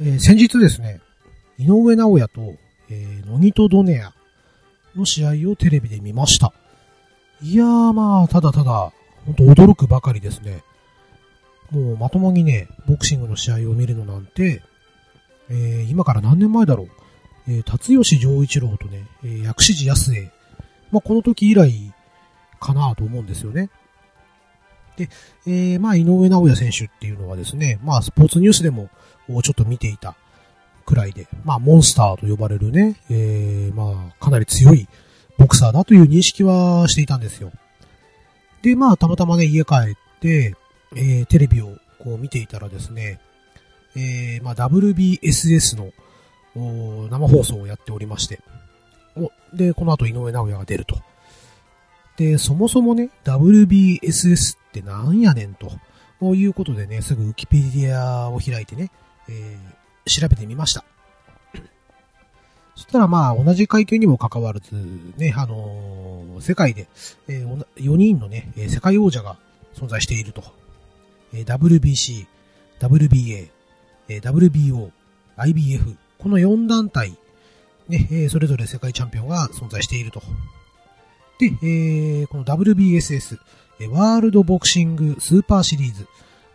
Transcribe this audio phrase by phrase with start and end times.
[0.00, 1.00] えー、先日ですね、
[1.58, 2.54] 井上直也と、
[2.90, 4.12] えー、ノニトドネア
[4.96, 6.52] の試合をテレビで見ました。
[7.42, 8.92] いやーまあ、ただただ、
[9.26, 10.62] ほんと驚くばかりですね。
[11.70, 14.62] もうまともにね、ボクシングの試合を見るのなんて、
[15.50, 16.88] えー、今から何年前だろう。
[17.48, 20.30] えー、辰吉丈一郎とね、えー、薬師寺康江。
[20.90, 21.92] まあ、この時以来
[22.60, 23.70] かなと思うんですよね。
[24.96, 25.08] で、
[25.46, 28.90] えー、まあ、井上直也選手っていうのはですね、まあ、スポーツニュースでも
[29.28, 30.16] をちょっと見ていた
[30.84, 34.88] くらいで、まあ、モンスターと呼ばれるね、えー、まあ、かなり強い
[35.38, 37.52] ボクサーだという認識はしていたんですよ。
[38.62, 40.54] で、まあ、たまたまね、家帰って、
[40.94, 43.20] えー、テレビをこう見ていたらですね、
[43.96, 45.92] えー、まあ、WBSS の
[47.08, 48.40] 生放送をやっておりまして、
[49.16, 50.98] おで、この後井上直也が出ると。
[52.16, 55.70] で、そもそもね、WBSS ってなんやねんと。
[56.34, 58.92] いうことでね、すぐウィキペディアを開いてね、
[59.28, 60.84] えー、調べてみました。
[62.74, 64.74] そしたらまあ、同じ階級にも関わらず、
[65.16, 66.88] ね、あのー、世界で、
[67.28, 69.36] えー、4人のね、世界王者が
[69.74, 70.42] 存在していると。
[71.34, 72.26] え WBC、
[72.78, 73.48] WBA、
[74.08, 74.90] え WBO、
[75.36, 77.16] IBF、この4団体、
[77.88, 80.22] ね、えそれぞれ世界チャンピオンが存在していると。
[81.38, 83.38] で、えー、この WBSS、
[83.90, 86.06] ワールドボクシングスーパーシリーズ、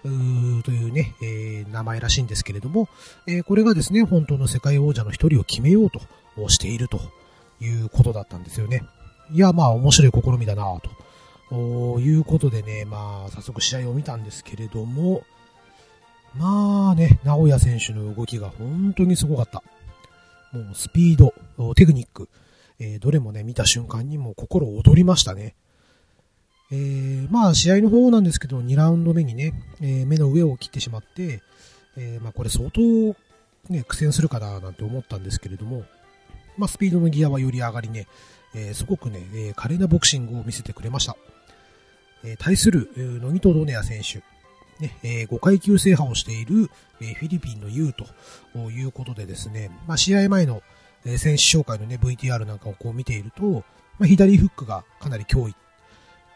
[0.03, 2.87] というね、えー、名前らしいんですけれども、
[3.27, 6.01] えー、これがですね、本当の世界王者の一人を決めようと
[6.49, 6.99] していると
[7.59, 8.83] いうことだったんですよね。
[9.31, 10.79] いや、まあ面白い試みだな
[11.49, 15.23] ということでね、まあ早速試合を見たんですけれども、
[16.35, 19.63] まあね、直哉選手の動きが本当にすごかった。
[20.51, 21.33] もうスピード、
[21.75, 22.29] テクニック、
[22.79, 25.55] えー、どれもね、見た瞬間にもう心躍りましたね。
[26.71, 31.41] えー、まあ試合の方なんですけど、2ラウンド目にね、えー、目の上を切ってしまって、
[31.95, 32.81] えー、まあこれ相当
[33.69, 35.85] ね、苦戦するかななんて思ったんですけれども、
[36.57, 38.07] まあスピードのギアはより上がりね、
[38.53, 41.15] えー、すごくね、えー、華麗なボクシングを見せてくれました。
[42.23, 44.19] えー、対する、えー、ノギト・ドネア選手、
[44.83, 46.69] ね、えー、5階級制覇をしている、
[47.01, 47.93] えー、フィリピンのユー
[48.53, 50.61] ということでですね、まあ試合前の、
[51.05, 53.63] えー、選手紹介のね、VTR なんかをこう見ていると、
[53.99, 55.55] まあ左フックがかなり脅威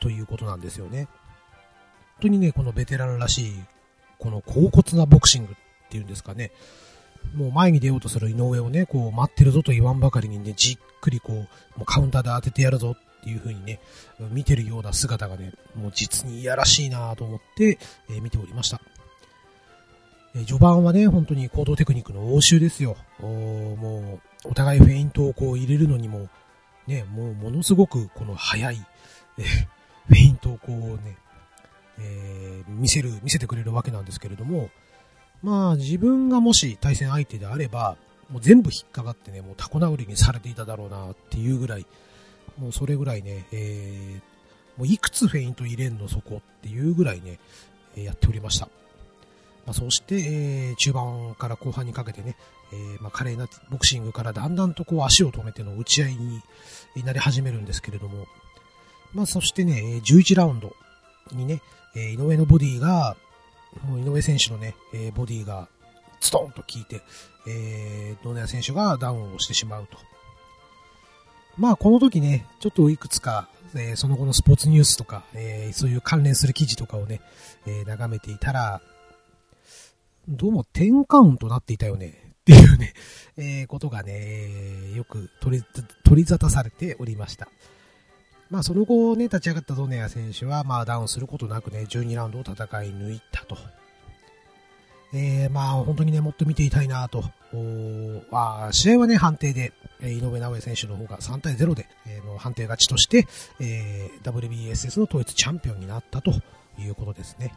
[0.01, 1.07] ということなんですよね。
[2.15, 3.53] 本当にね、このベテランらしい、
[4.19, 5.55] この高骨なボクシングっ
[5.89, 6.51] ていうんですかね。
[7.35, 11.45] もう前に出ようとする井上をね、こう待ってるぞと言わんばかりにね、じっくりこう、も
[11.81, 13.79] うカウンターで当ててやるぞっていう風にね、
[14.31, 17.77] 見てるような姿がね、もう実にいやらしいなと思って、
[18.09, 18.81] えー、見ておりました。
[20.33, 22.97] えー、序盤はね、本当に行動テクニックの応酬ですよ。
[23.19, 26.29] もう、お互いフェイントをこう入れるのにも、
[26.87, 28.85] ね、もうものすごくこの速い、
[30.07, 31.17] フェイントをこうね、
[31.99, 34.69] えー、見せる、見せてくれるわけなんですけれども、
[35.43, 37.97] まあ自分がもし対戦相手であれば、
[38.29, 41.85] もう全部引っかかってね、もうタコ殴りにされていただろうなっていうぐらい、
[42.57, 47.39] もうそれぐらいね、えー、もういくつフェイント入れんのそこっていうぐらいね、
[47.95, 48.69] えやっておりました。
[49.65, 52.35] まあ、そして、えー、中盤から後半にかけてね、
[52.73, 56.41] えー、まあ、華麗なボクシングからだんだんとこう足を止めての打ち合いに
[57.03, 58.25] なり始めるんですけれども、
[59.13, 60.73] まあ、そしてね、11ラウンド
[61.33, 61.61] にね、
[61.95, 63.15] 井上のボディが、
[63.85, 64.75] もう井上選手のね、
[65.15, 65.67] ボディが
[66.19, 67.01] ストーンと効いて、
[67.47, 69.97] えー、ドネア選手がダウンをしてしまうと。
[71.57, 77.21] まあ、この時ね、ちょっといくつか、えー、その後のスポーツニュースとか、えー、そういう関連する記事とかをね、
[77.65, 78.81] えー、眺めていたら、
[80.27, 82.93] どうも10カウントなっていたよね、っていうね、
[83.37, 85.63] えー、ことがね、よく取り、
[86.03, 87.49] 取り沙汰されておりました。
[88.51, 92.53] まあその後ね、立ち上がったドネア選手は、まあダウンすることなくね、12ラウンドを戦
[92.83, 93.57] い抜いたと。
[95.13, 97.23] えー、まあ本当にね、もっと見ていたいなと。
[98.31, 103.25] あ試合はね、判定で、えー、井上直江選手の方が3対0で、えー、の判定勝ちとして、
[103.61, 106.33] えー、WBSS の統一チャンピオンになったと
[106.77, 107.53] いうことですね。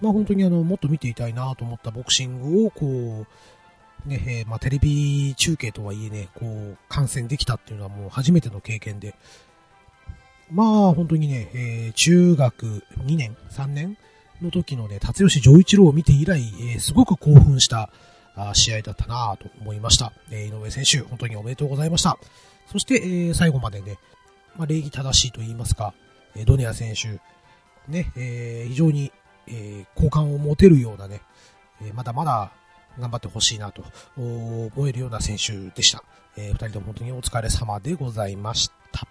[0.00, 3.26] まあ本当にあの、もっと見ていたいなと思ったボクシングを、こう、
[4.06, 9.14] ね、えー、まあ、テレビ中継とはいえね、こう、観戦できたっていうのはもう初めての経験で、
[10.50, 13.96] まあ、本当にね、えー、中学2年、3年
[14.42, 17.90] の時のね、辰吉丈一郎を見て以来、えー、すごく興奮した
[18.34, 20.12] あ試合だったなと思いました。
[20.30, 22.18] えー、井上選手、本当におめでとうございました。
[22.70, 23.98] そして、えー、最後までね、
[24.56, 25.94] まあ、礼儀正しいと言いますか、
[26.34, 27.20] え、ドネア選手、
[27.90, 29.12] ね、え、非常に、
[29.46, 31.22] え、好感を持てるようなね、
[31.82, 32.52] え、まだまだ
[32.98, 33.84] 頑張ってほしいなと
[34.16, 36.02] 思えるような選手でした。
[36.36, 39.06] えー、二人とも本当にお疲れ様でございました。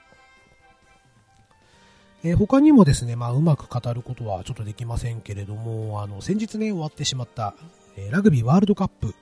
[2.24, 7.56] えー、他にもですね、まあ、うまく語ることはちょっとできませんけれども、あの、先日ね、終わってしまった、
[7.98, 9.16] えラグビーワールドカップ、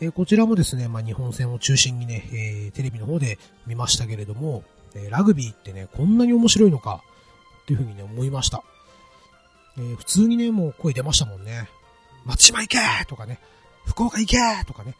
[0.00, 4.62] えこちらもですね、まあ、日本戦を中心にね、え、テレビの方で見ましたけれども、
[4.94, 7.02] えラグビーってね、こんなに面白いのか、
[7.62, 8.62] っていうふうにね、思いました。
[9.78, 11.68] え、普通にね、もう声出ましたもんね。
[12.24, 13.38] 松島行けとかね、
[13.90, 14.94] 福岡行けとかね。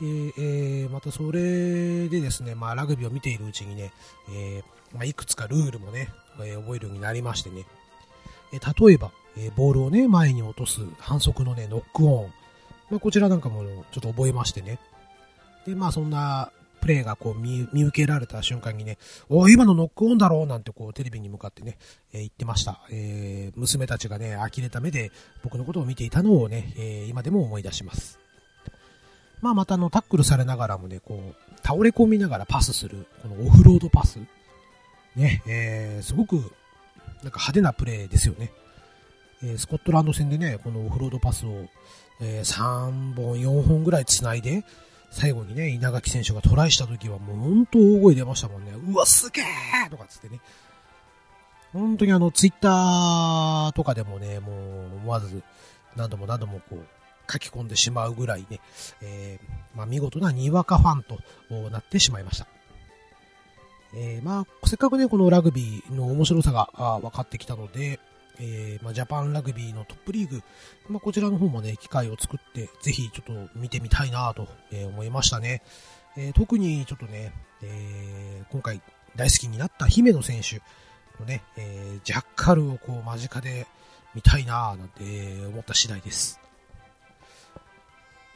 [0.00, 3.92] で、えー、またそれでですね、まあラグビーを見ているうちにね、
[4.30, 6.08] えー、まあいくつかルールもね、
[6.40, 7.66] えー、覚えるようになりましてね。
[8.52, 12.32] え例えば、えボールをね、前に落とす反則のね、ノックオン。
[12.90, 13.62] まあこちらなんかも
[13.92, 14.78] ちょっと覚えましてね。
[15.66, 16.50] で、まあそんな
[16.88, 18.96] プレーがこう見受けられた瞬間にね、
[19.28, 21.76] お今のノックオンだろうなんてこうテレビに向かってね、
[22.14, 22.80] えー、言ってました。
[22.90, 25.12] えー、娘たちがね、呆れた目で
[25.44, 28.18] 僕のことを見ていたのをね、えー、今でも思い出します。
[29.42, 34.18] まあまたあのタックルされながらもね、こう、倒れ込みながらパスする、このオフロードパス。
[35.14, 36.52] ね、えー、すごくなんか
[37.22, 38.50] 派手なプレーですよね。
[39.42, 41.66] えー、スコットランド戦でね、このオフロードパスを、
[42.22, 44.64] えー、3本、4本ぐらい繋いで、
[45.10, 48.72] 最後にね、稲垣選手がトライした時はもう本当大声出ましたもんね。
[48.72, 50.40] うわ、すげーとかつってね。
[51.72, 55.42] 本当にあの、ツイッターとかでもね、もう思わず
[55.96, 56.86] 何度も何度もこう、
[57.30, 58.60] 書き込んでしまうぐらいね、
[59.02, 61.18] えー、まあ、見事なにわかファンと
[61.70, 62.46] なってしまいました。
[63.94, 66.70] えー、まあ、せっかくね、このラグビーの面白さが
[67.02, 68.00] 分かってきたので、
[68.40, 70.42] えー、まあ、ジャパンラグビーのトップリーグ、
[70.88, 75.62] まあ、こちらの方もね、機会を作って、ぜひちょっと見てみたいなと、え思いましたね。
[76.16, 77.32] えー、特にちょっとね、
[77.62, 78.80] え、今回
[79.16, 80.60] 大好きになった姫野選手
[81.20, 83.66] のね、えジャッカルをこう間近で
[84.14, 86.40] 見たいななんて思った次第です。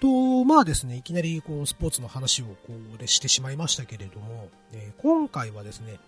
[0.00, 6.00] と、まあですね、いきなりこうスポーツの話をこうしてしまいましたけれども、え今回はですね、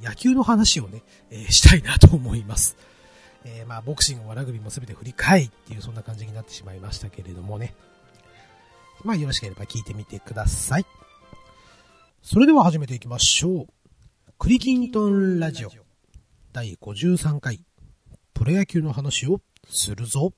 [0.00, 2.76] 野球の話をね、えー、 したいなと思います。
[3.44, 7.74] えー、まあ、ボクシングもラグビーも全て振り返りっていうそんな感じになってしまいましたけれどもね。
[9.04, 10.86] まあ、よろしければ聞いてみてください。
[12.22, 13.66] それでは始めていきましょう。
[14.38, 15.70] クリキントンラジオ
[16.52, 17.60] 第53回
[18.32, 20.32] プロ野球の話をするぞ。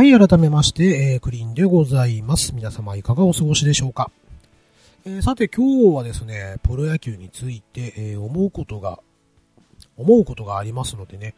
[0.00, 2.54] はい、改めまして、えー、クリーンでございます。
[2.54, 4.10] 皆様いかがお過ごしでしょうか？
[5.04, 8.98] えー、さて今日はですね、プロ野球について、えー、思うことが、
[9.98, 11.34] 思うことがありますのでね、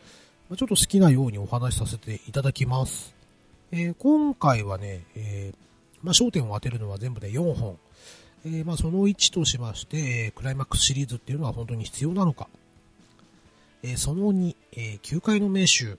[0.56, 3.12] ちょっと好きなようにお話しさせていただきます。
[3.72, 5.52] え今回はね、え
[6.00, 7.78] まあ、焦点を当てるのは全部で4本。
[8.46, 12.46] えまあ、その1としまして、えクライマックスシリーズっていうのは本当に必要なのか。
[13.82, 15.96] えその2、え球界の名手、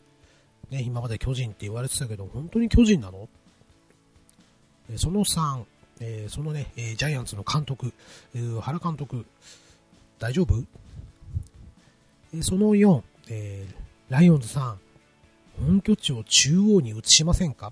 [0.74, 3.30] ね、今まで巨人って言われてたけど、本当に巨人なの？
[4.98, 5.64] その3、
[6.00, 7.94] えー、そのね、えジャイアンツの監督、
[8.36, 9.25] えー、原監督、
[10.18, 10.64] 大丈夫、
[12.36, 13.74] えその4、えー、
[14.12, 14.80] ライオンズさん、
[15.64, 17.72] 本拠地を中央に移しませんか？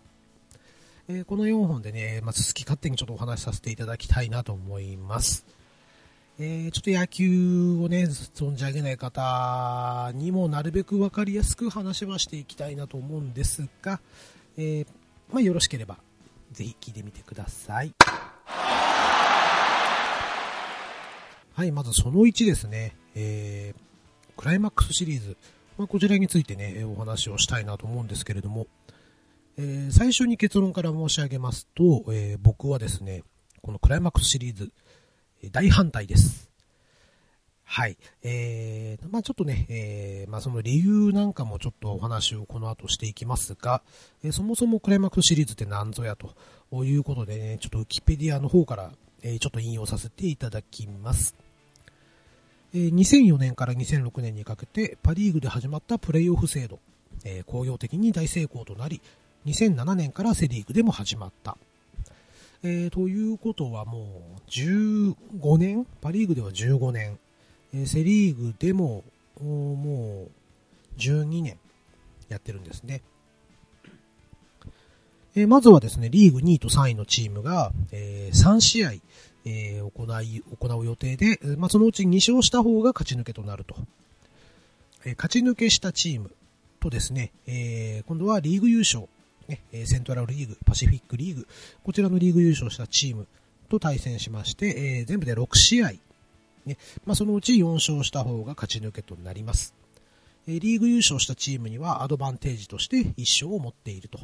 [1.07, 5.43] えこの4本でね、まず好き勝手にちょっとお話しさせていただきたいなと思います。
[6.43, 14.01] えー、ちょっと野球をね、存じ上げない方にもなるべく分かりやすく話はしていきたいなと思うんですが、
[14.57, 14.87] えー、
[15.31, 15.99] まあ、よろしければ、
[16.51, 17.93] ぜひ聞いてみてください。
[21.53, 23.81] はい、まずその1ですね、えー、
[24.35, 25.37] クライマックスシリーズ、
[25.77, 28.65] まあ、こちらについてね、お話をしたいなと思うんですけれども、
[29.57, 33.21] え、最初に結論から申し上げますと、え、僕はですね、
[33.61, 34.71] このクライマックスシリーズ、
[35.49, 36.51] 大反対です。
[37.63, 37.97] はい。
[38.21, 43.81] えー、まあちょっとね、えー、まあその理由なんかもちょっとお話をこの後していきますが、
[44.25, 48.91] えー、そもそもクライマックスシリーズって何ぞやということでね、ちょっとウィキペディアの方から、
[49.23, 51.33] えー、ちょっと引用させていただきます。
[52.73, 56.79] えー、2004年から2006年にかけてパリーグで始まったプレイオフ制度、
[57.23, 59.01] えー、工業的に大成功となり、
[59.45, 61.57] 2007年からセリーグでも始まった。
[62.63, 65.87] えー、ということはもう15年？
[66.01, 67.17] パリーグでは15年、
[67.73, 69.03] えー、セリーグでも
[69.39, 71.57] もう12年
[72.29, 73.01] やってるんですね。
[75.35, 78.91] えー、まずはですね、リーグ2位と3位のチームが、えー、3試合、
[79.45, 83.75] えー、行い、行う予定で、まあ、そのうち2勝した方が勝ち抜けとなると。
[85.05, 86.31] えー、勝ち抜けしたチーム
[86.79, 89.07] とですね、えー、今度はリーグ優勝、
[89.51, 91.47] ね、セントラルリーグ、パシフィックリーグ、
[91.83, 93.27] こちらのリーグ優勝したチーム
[93.69, 95.91] と対戦しまして、えー、全部で6試合、
[96.65, 99.73] ねまあ、そのうち4勝した方が勝ち抜けとなります。
[100.47, 104.19] えリーグ優勝したチームにはアドバンテージとして1勝を持っていると。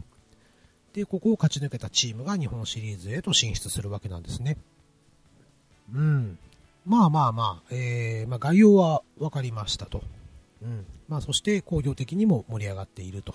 [0.93, 4.57] で、ここを勝ち抜けたチームが日本シリーズへと進出するわけなんですね。
[5.93, 6.39] うん。
[6.85, 10.01] まあまあまあ、えー、まあ概要は分かりましたと。
[10.63, 10.85] うん。
[11.07, 13.33] まあそして工業的にも盛り上がっていると。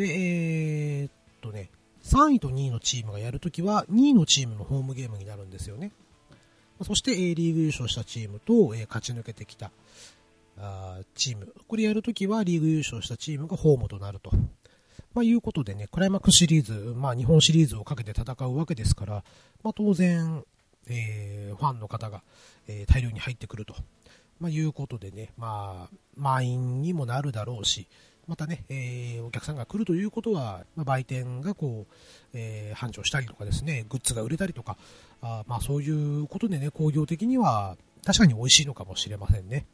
[0.00, 1.70] で、えー、っとね、
[2.04, 5.92] 3位と2位のチームがやるときは、2位のチームのホームゲームになるんですよね。
[6.82, 9.70] そして、A リーグ優勝したチームと、え勝ち抜けてきた
[10.58, 11.52] あチーム。
[11.68, 14.30] これやるときは、リーグ優勝したチームがホームとなると。
[15.12, 19.24] まあ、いうことでね、クライマックスシリーズ、まあ、日本シリーズをかけて戦うわけですから、
[19.62, 20.44] まあ、当然、
[20.88, 22.22] えー、ファンの方が、
[22.68, 23.74] えー、大量に入ってくると、
[24.38, 27.86] まあ、いうことでね、まあ、満員にもなるだろうし、
[28.26, 31.94] またね、えー、お客さんが来るということは、まあ、売店がこう、
[32.32, 34.76] えー、繁盛したりとかですね、グッズが売れたりとか、
[35.22, 39.66] あまあそういうことでね、工業的には確かに美味しいのかもしれませんね。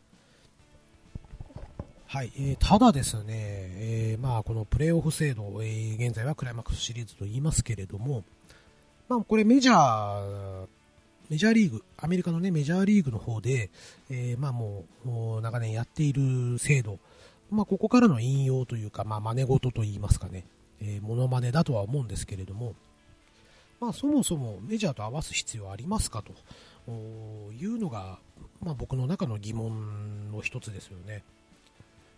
[2.08, 8.24] はい、えー、ただですね、えー、まあこのプレーオフ制度、えー、現在はクライマックスシリーズと言いますけれども、
[9.08, 10.66] まあこれメジャー、
[11.28, 13.70] メジャーリーグ、アメリカのね、メジャーリーグの方で、
[14.08, 17.00] えー、まあもう、長年やっている制度、
[17.50, 20.44] まあ、ここからの引用というか、まあ、真似事と言いますかね、
[20.80, 22.74] えー、モノマネだとは思うんですけれども、
[23.80, 26.32] まあ、そもそもメジャーと合わす必要ありますかと
[27.52, 28.18] いうのが、
[28.60, 31.22] まあ、僕の中の疑問の一つですよね。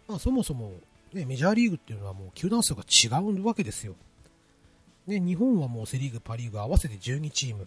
[0.07, 0.73] まあ、そもそも、
[1.13, 3.95] ね、メジャーリーグっていうのはもう球団数が違うわけですよ。
[5.07, 7.67] ね、日本はもうセ・リーグ、パ・リーグ合わせて12チーム。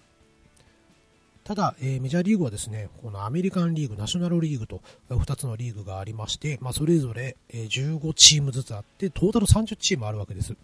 [1.43, 10.55] ただ、えー、メジャーリーグはですね、このアメリカンリーグ、ナショナルリーグと2つのリーグがありまして、まあ、それぞれ15チームずつあって、トータル30チームあるわけです。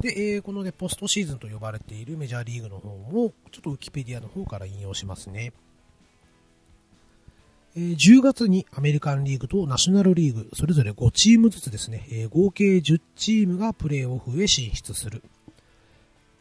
[0.00, 5.52] で、えー、このね、ポストシーズンと呼ばれているメジャーリーグの方も、ちょっとウィキペディアの方から引用しますね。
[7.76, 15.22] えー、10月にアメリカンリーグとナショナルリーグ、それぞれ5チームずつですね、えー、合計10チームがプレーオフへ進出する。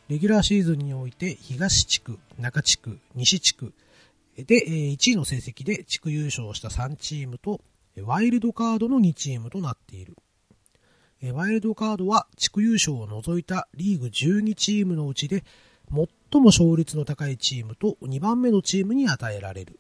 [0.10, 3.74] レギュラーシーズンにおいて東地区、中地区、西地区
[4.38, 7.60] で1位の成績で地区優勝した3チームと
[8.04, 10.16] ワイルドカードの2チームとなっている。
[11.34, 15.44] ワイルドカードは地区優勝を除いたリーグ12チームのうちで
[15.90, 19.80] 最も勝率の高いチームと2番目のチームに与えられる。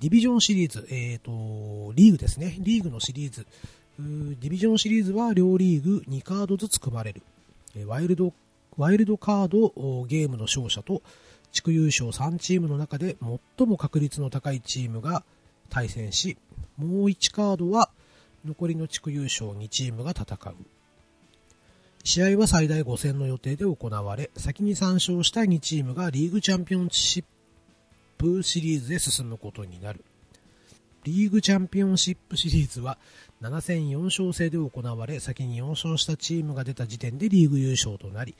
[0.00, 2.56] ディビジョンシリーズ、えっ、ー、と、リーグですね。
[2.60, 3.46] リーグのシリーズ。
[3.98, 7.22] ディビジョンシリーズは両リーグ2カードずつ組まれる。
[7.86, 8.32] ワイルド、
[8.76, 11.02] ワイルドカードゲームの勝者と
[11.52, 13.16] 地区優勝3チームの中で
[13.56, 15.24] 最も確率の高いチームが
[15.68, 16.36] 対戦し、
[16.76, 17.90] もう1カードは
[18.44, 20.54] 残りの地区優勝2チームが戦う。
[22.02, 27.24] 試合は最大5戦の予定で行われ、先に3勝した2チームがリーグチャンピオンシッ
[28.16, 30.04] プシリーズへ進むことになる。
[31.04, 32.98] リーグチャンピオンシップシリーズは
[33.42, 38.34] 7戦4勝制で行われ、先に4勝したチームが出た時点でリーグ優勝となり、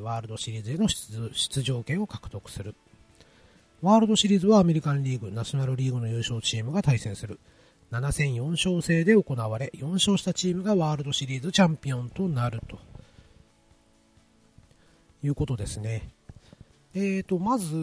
[0.00, 2.74] ワールドシリーズへの出場権を獲得する。
[3.80, 7.38] ワールドシリーズはアメリカンリーグ、ナショナルリーグの優勝チームが対戦する。
[7.92, 12.78] 7戦4勝制で行われ、4勝したチームがワールドシリーズチャンピオンとなると。
[15.22, 16.08] いうことですね。
[16.92, 17.74] えーと、まず、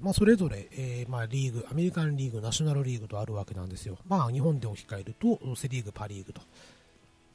[0.00, 3.98] まあ、それぞれ、えー、まあ、リーグ、アメリカンリーグ、ナショナルリーグとあるわけなんですよ。
[4.06, 6.40] まあ、日本で置き換えると、セリーグ、パリーグと。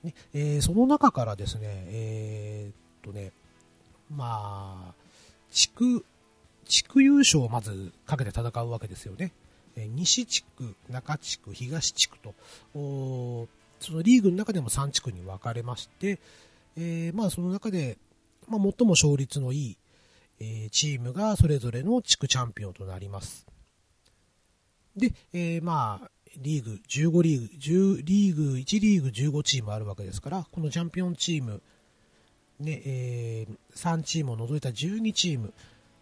[0.03, 3.33] ねえー、その中からですね、えー、とね、
[4.09, 4.93] まあ、
[5.51, 6.05] 地区、
[6.65, 9.33] 地区優勝をまずかけて戦うわけですよね。
[9.75, 12.33] えー、西地区、中地区、東地区と、
[12.73, 16.19] そのリーグの中でも3地区に分かれまして、
[16.77, 17.97] え、まあ、その中で、
[18.47, 19.77] まあ、最も勝率のいい、
[20.41, 23.45] えチームがそれぞれの地区チャンピオンとなります。
[24.98, 31.62] で、えー、まあ、リーグ、15リーグ、10リーグ、1リーグ15チームあるわけですから、このチャンピオンチーム、
[32.60, 35.53] ね、えー、3チームを除いた12チーム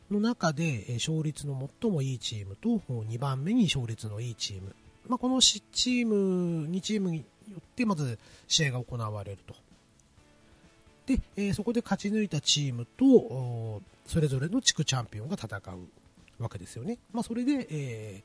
[0.09, 4.73] の中で、え勝率の最もいいチームと、2番目に勝率のいいチーム。
[5.07, 7.23] まあ、このチーム、2チームによ
[7.59, 8.17] って、まず
[8.47, 9.55] 試合が行われると。
[11.09, 16.99] で、えー、そこで勝ち抜いたチームと、それぞれの地区チャンピオンが戦うわけですよね。
[17.11, 18.23] まあ、それで、え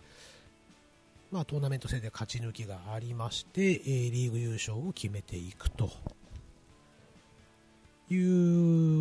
[1.33, 5.91] ー、まあ、トーナメント戦で勝ち抜きがありまして、えー、リーグ優勝を決めていくと
[8.11, 8.17] い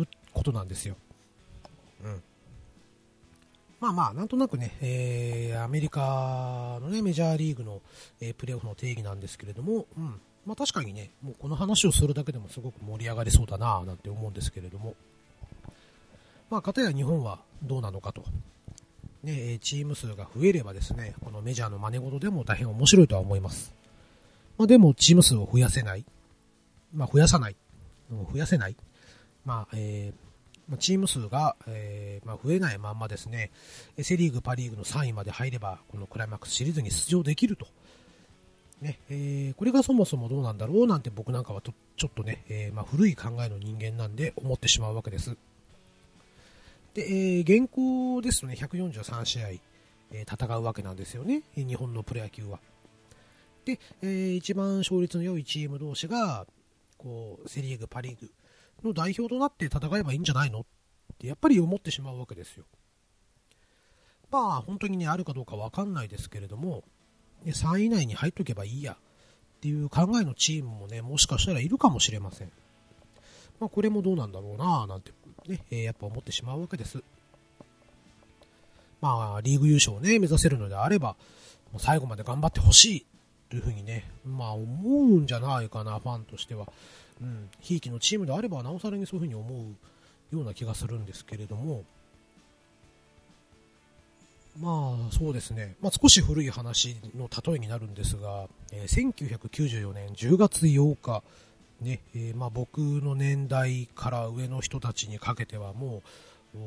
[0.00, 0.96] うことなんですよ。
[2.02, 2.22] うん。
[3.80, 7.82] まあまあ、なんとなくね、えー、アメリカのね、メジャーリーグの、
[8.22, 10.20] えー、プレーオフの定義なんですけれども、うん。
[10.46, 14.94] まあ確かにね、もうこの話をするだけでもすごく盛り上がりそうだなぁなんて思うんですけれども、
[16.50, 18.24] まあ、かたや日本はどうなのかと
[19.24, 23.74] ね、チーム数が増えればですね、このメジャーの真似事でも大変面白いとは思います。
[24.58, 26.04] まあ、でも、チーム数を増やせない。
[26.92, 27.56] まあ、増やさない。
[28.10, 28.76] 増やせない。
[29.46, 33.50] まあ、えー、チーム数が、えー、まあ、増えないまんまですね、
[33.98, 37.66] セリーグ、パリーグの3位まで入れば、このクライマックスシリーズに出場できると。
[38.84, 45.36] ね、えー、これがそもそもどうなんだろうなんて僕なんかはとちょっとね、えー、まあ、古い考えの人間なんで思ってしまうわけです。
[46.92, 49.48] で、えー、現行ですとね、143試合、
[50.12, 52.60] え、戦うわけなんですよね、日本のプロ野球は。
[53.64, 56.46] で、えー、一番勝率の良いチーム同士が、
[56.98, 58.30] こう、セリーグ、パリーグ
[58.82, 60.60] の代表となって戦えばいいんじゃないの？
[60.60, 60.64] っ
[61.18, 62.64] てやっぱり思ってしまうわけですよ。
[64.30, 66.84] まあ、本当にね、あるかどうかわかんないですけれども、
[67.52, 68.96] 3位以内に入っとけばいいやっ
[69.60, 72.52] ていう考えのチームもね、もしかしたらいるかもしれません。
[73.60, 75.12] まあ、これもどうなんだろうなぁなんて
[75.46, 77.02] ね、えー、やっぱ思ってしまうわけです。
[79.00, 81.16] まあ、リーグ優勝をね、目指せるのであれば、
[81.72, 83.06] もう最後まで頑張ってほしい
[83.50, 86.66] というふうにね、まあ思うんじゃないかな、ファンとしては。
[87.20, 89.48] うん、ひいきのチームであれば、なおさらにそういうふうに思
[90.32, 91.84] うような気がするんですけれども、
[94.60, 101.22] まあそうですね、まあ、少し古い話の例えになるんですが、えー、1994年10月8日、
[101.80, 106.02] ねえー、まあ、僕の年代から上の人たちにかけてはも
[106.54, 106.58] う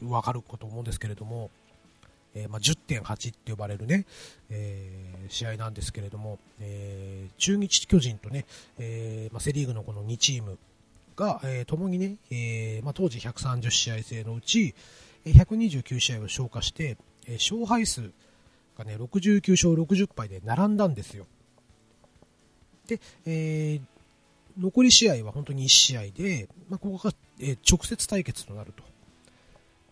[0.00, 1.50] 分かると思うんですけれども、
[2.34, 4.06] えー、まあ、10.8って呼ばれるね、
[4.48, 4.90] え、
[5.28, 8.46] 試合なんですけれども、え、中日巨人とね、
[8.78, 10.58] えまあ、セ・リーグのこの2チーム
[11.14, 14.74] が、えー、共にね、えま、当時130試合制のうち
[15.24, 16.96] 129試合を消化して、
[17.26, 18.10] え勝敗数
[18.76, 21.26] がね69勝60敗で並んだんですよ。
[22.86, 23.80] で、えー、
[24.58, 28.82] 残り試合は本当に1試合で、まあ、ここが、えー、直接対決となると。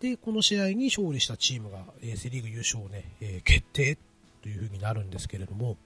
[0.01, 3.99] で、この試合に勝利したチームが、えー、セリーグ優勝をね、え、決定
[4.43, 5.77] という風になるんですけれども、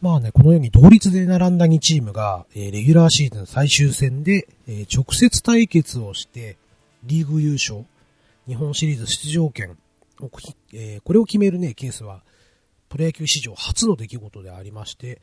[0.00, 6.56] まあね、このように同率で並んだ2チームが、え、レギュラーシーズン最終戦で、え、直接対決をして、
[7.04, 7.84] リーグ優勝、
[8.46, 9.78] 日本シリーズ出場権
[10.20, 10.30] を、
[10.72, 12.22] えー、これを決めるね、ケースは、
[12.88, 15.20] プロ野球史上初の出来事でありまして、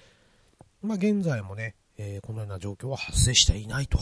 [0.81, 3.99] まあ、現在もね、えー、このような状況は発生していないと。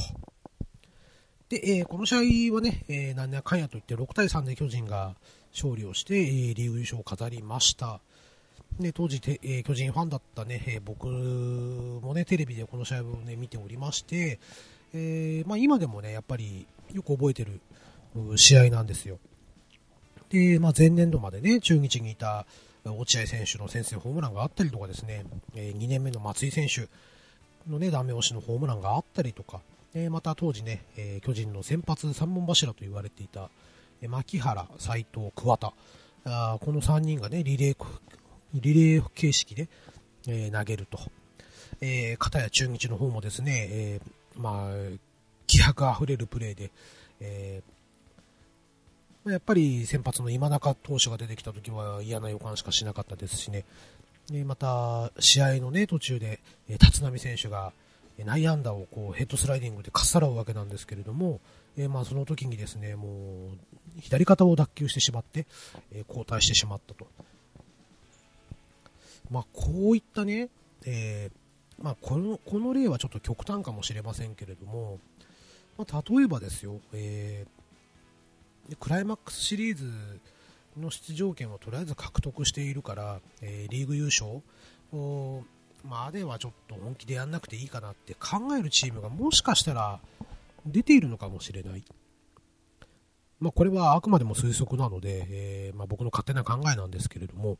[1.50, 5.16] で、えー、この試合はね、えー、何やかんやと言って6対3で巨人が
[5.52, 8.00] 勝利をして、えー、リーグ優勝を飾りました。
[8.80, 14.40] で、当時て、えー、巨人ファンだったね、えー、僕もね、テレビでこの試合をね、見ておりまして、
[14.94, 17.60] えー、まあ今でもね、やっぱりよく覚えてる
[18.36, 19.19] 試合なんですよ。
[20.30, 22.45] で、まあ前年度までね、中日にいた
[22.86, 26.88] 落合選手の先制ホームランがあったりとかですね、え2年目の松井選手
[27.69, 29.62] のね、ダメ押しのホームランがあったりとか、
[29.93, 33.50] えまた当時ね、え巨人の先発3本柱と言われていた、
[34.02, 35.74] え牧原、斎藤、桑田、
[36.26, 37.86] あこの3人がね、リレー、
[38.54, 39.67] リレー形式で、
[40.28, 41.00] え投げると。
[41.82, 44.98] えー、片や中日の方もですね、えー、まあ、
[45.48, 46.72] 気迫あふれるプレーで、
[47.22, 47.79] えー
[49.26, 53.66] やっぱり先発の今中投手が出てきた時は嫌な予感しかしなかったですしね、
[54.32, 57.74] でまた試合の、ね、途中で立浪選手が
[58.18, 61.40] 内野安打をこうヘッドスライディングでかっさらうわけなんですけれども、
[61.78, 65.46] えまあその時にですねもう左肩を脱臼してしまって、
[65.94, 67.08] え交代してしまったと。
[69.30, 70.50] まあ、こういったね、
[70.86, 74.98] えー、まあ、このこの例はちょっと極端かもしれませんけれども、
[75.78, 77.59] まあ、例えばですよ、えー
[78.70, 79.92] でクライマックスシリーズ
[80.78, 84.42] の出場権をとりあえず獲得しているから、えー、リーグ優勝
[85.84, 90.00] まではちょっと本気でやんなくていいかなって考えるチームがもしかしたら
[90.66, 91.84] 出ているのかもしれない。
[93.40, 97.58] まあ、これはあくまでも推測なので、えー、まあ、僕の勝手な考えなんですけれども、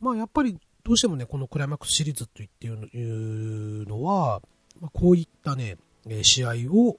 [0.00, 4.42] まあ、やっぱりどうしてもね、このクライマックスシリーズといっていうのは、
[4.80, 5.76] ま、こういったね、
[6.22, 6.98] 試合を、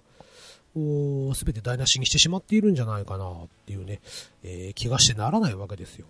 [1.33, 3.99] すべて台無しにしてしまっているんじゃないかなっていうね、
[4.43, 6.05] えー、気がしてならないわけですよ。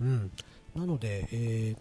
[0.00, 0.30] うん。
[0.74, 1.76] なので、え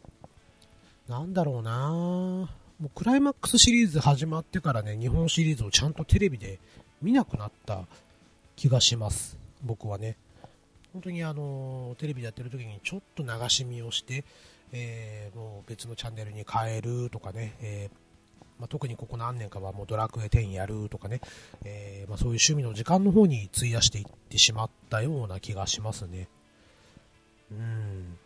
[1.07, 6.59] ー、なんだろうなもうクライマックスシリーズ始まってからね、日本シリーズをちゃんとテレビで
[7.01, 7.85] 見なくなった
[8.55, 9.38] 気がします。
[9.63, 10.17] 僕はね。
[10.93, 14.23] 本当にあのテレビでやってる時にちょっと流し見をして、
[14.71, 18.05] えー、もう別のチャンネルに変えるとかね、えー
[18.60, 21.22] まあ、特にここ何年かはもうドラクエ10やるとかね、
[21.63, 26.28] えー、まあ、そういう趣味の時間の方に費やしていってしまったような気がしますね。
[27.52, 28.18] うん。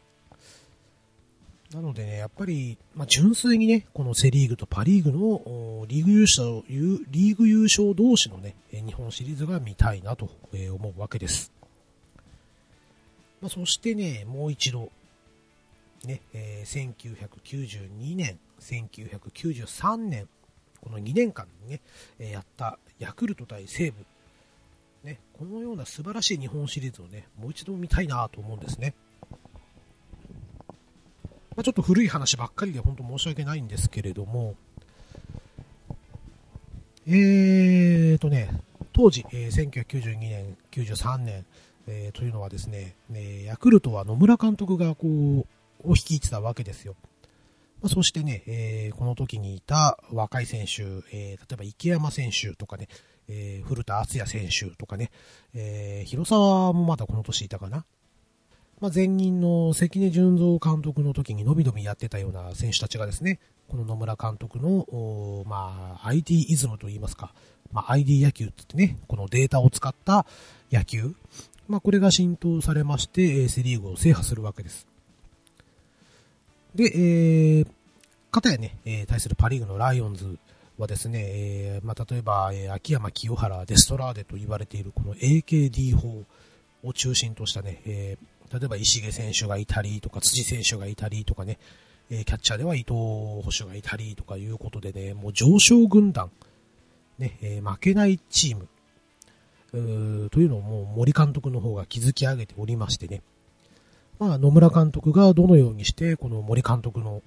[1.74, 11.52] なのでね、やっぱり、まあ、純粋にね、このセリーグとパリーグのリーグ優勝、リーグ優勝同士のね、日本シリーズが見たいなと思うわけです。
[13.40, 14.90] まあ、そしてね、もう一度、
[16.06, 20.28] ね、えー、1992年、1993年、
[20.82, 21.82] この2年間にね、
[22.20, 24.06] えやったヤクルト対西武、
[25.04, 28.94] ね、このような素晴らしい日本シリーズをね、もう一度見たいなと思うんですね。
[31.56, 34.56] まあ、ちょっと古い話ばっかりで本当申し訳ないんですけれども、
[37.06, 38.50] えーとね、
[38.94, 41.46] 当時、えー、1992年、93年、
[41.88, 45.46] えー、というのはですね、えヤクルトは野村監督がこう、
[45.84, 46.96] を率いてたわけですよ。
[47.82, 52.90] まあ、そしてね、えー、この時にいた若い選手、えー、例えば池山選手とかね、
[53.30, 55.12] えー、古田敦也選手とかね、
[55.54, 57.86] え広沢もまだこの年いたかな。
[58.80, 67.34] まあ、前任の関根純三監督の時にのびのびやってたような選手たちがですね、この野村監督の、まあ、IT イズムといいますか、
[67.74, 70.26] まあ、ID 野球ってってね、このデータを使った
[70.72, 71.14] 野球、
[71.68, 74.88] まあ、これが浸透されまして、セリーグを制覇するわけです。
[76.76, 77.68] で、えー、
[78.32, 80.38] かたやね、えー、対するパリーグのライオンズ
[80.78, 86.24] はですね、えー、まあ、例えば、えー、秋山清原、デストラーデと言われているこの AKD 法
[86.84, 91.58] を中心としたね、えー、例えば石毛選手がいたりとか、辻選手がいたりとかね、
[92.12, 96.32] えキャッチャーでは伊藤捕手がいたりとかいうことでね、もう上昇軍団、
[97.20, 98.68] ね、え負けないチーム、
[100.26, 103.22] うというのをもう森監督の方が築き上げておりましてね、
[104.20, 107.22] まあ、野村監督がどのようにして、この森監督の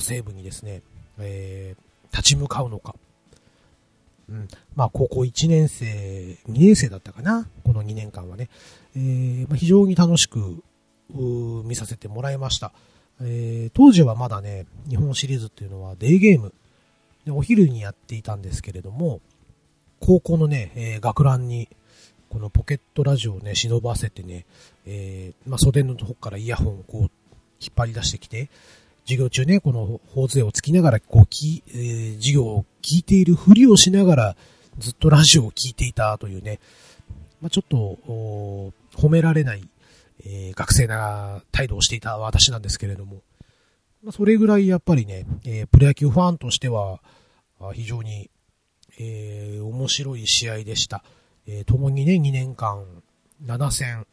[0.00, 0.82] 西部にですね、
[1.18, 2.94] えー、立ち向かうのか。
[4.28, 4.48] うん。
[4.74, 5.86] まあ、高校1年生、
[6.48, 8.48] 2年生だったかな、この2年間はね。
[8.94, 10.62] えー、まあ、非常に楽しく、
[11.08, 12.72] 見させてもらいました。
[13.20, 16.52] えー、当時はまだね、日本シリーズっていうのはデイゲーム
[17.24, 19.20] でお昼にやっていたんですけれども、
[20.00, 21.68] 高校のね、えー、学ランに、
[22.30, 24.46] このポケットラジオをね、忍ばせてね、
[24.86, 27.00] えー、まあ、袖のとこからイヤホンをこう、
[27.60, 28.50] 引っ張り出してきて、
[29.04, 34.36] 授業中ね、この頬杖をつきながら、こう、き、えー、授業を聞いているふりをしながら、
[34.78, 36.60] ずっとラジオを聞いていたというね、
[37.40, 37.98] まあ、ちょっと、
[38.96, 39.68] 褒められない、
[40.24, 43.22] えー、学生な態度をしていた私なんですけれども、
[44.02, 47.00] まあ、それぐらいやっぱりね、えー、プロ野球ファンとしては、
[47.72, 48.30] 非常に、
[48.98, 51.04] えー、面白い試合でした。
[51.46, 52.84] えー、共にね、2年間、
[53.44, 54.06] 7戦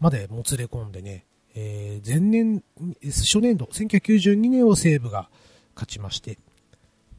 [0.00, 2.62] までもつれ込んでね、えー、前年、
[3.04, 5.28] 初年度、1992年を西武が
[5.74, 6.38] 勝ちまして、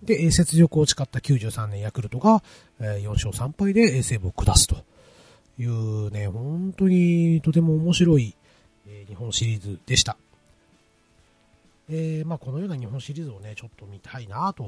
[0.03, 2.43] で、雪辱を誓った93年ヤクルトが、
[2.79, 4.75] え4勝3敗で西武を下すと
[5.57, 8.35] いうね、本当にとても面白い、
[8.87, 10.17] え日本シリーズでした。
[11.89, 14.63] えー、まあこのような日本シリーズをね、ちょっと見たいなと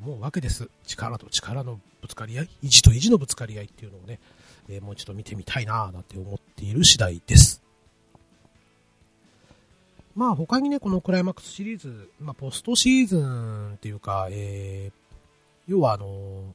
[0.00, 0.70] 思うわけです。
[0.86, 4.20] 力と力のぶつかり合い、意地と意地のぶつかり合いっていうのをね、
[4.68, 7.62] えー、もう一度見てみたいななんて思っている次第です。
[10.14, 16.54] まあ他にね、このクライマックスシリーズ、まあポストシーズンっていうか、えー、要はあの、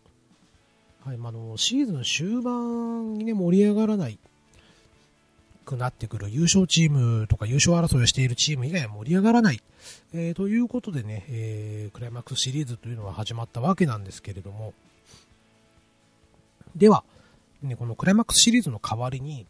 [1.06, 4.18] はい、まあの、シーズン終盤にね、盛り上がらない
[5.64, 9.62] くなってくる優勝チームとか優勝争いをしているチーム以外は盛り上がらない。
[10.14, 14.74] えー、ということでね、えー、クライマックスシリーズというのは始まったわけなんですけれども、
[16.76, 17.04] では、
[17.62, 19.46] ね、このクライマックスシリーズの代わりに、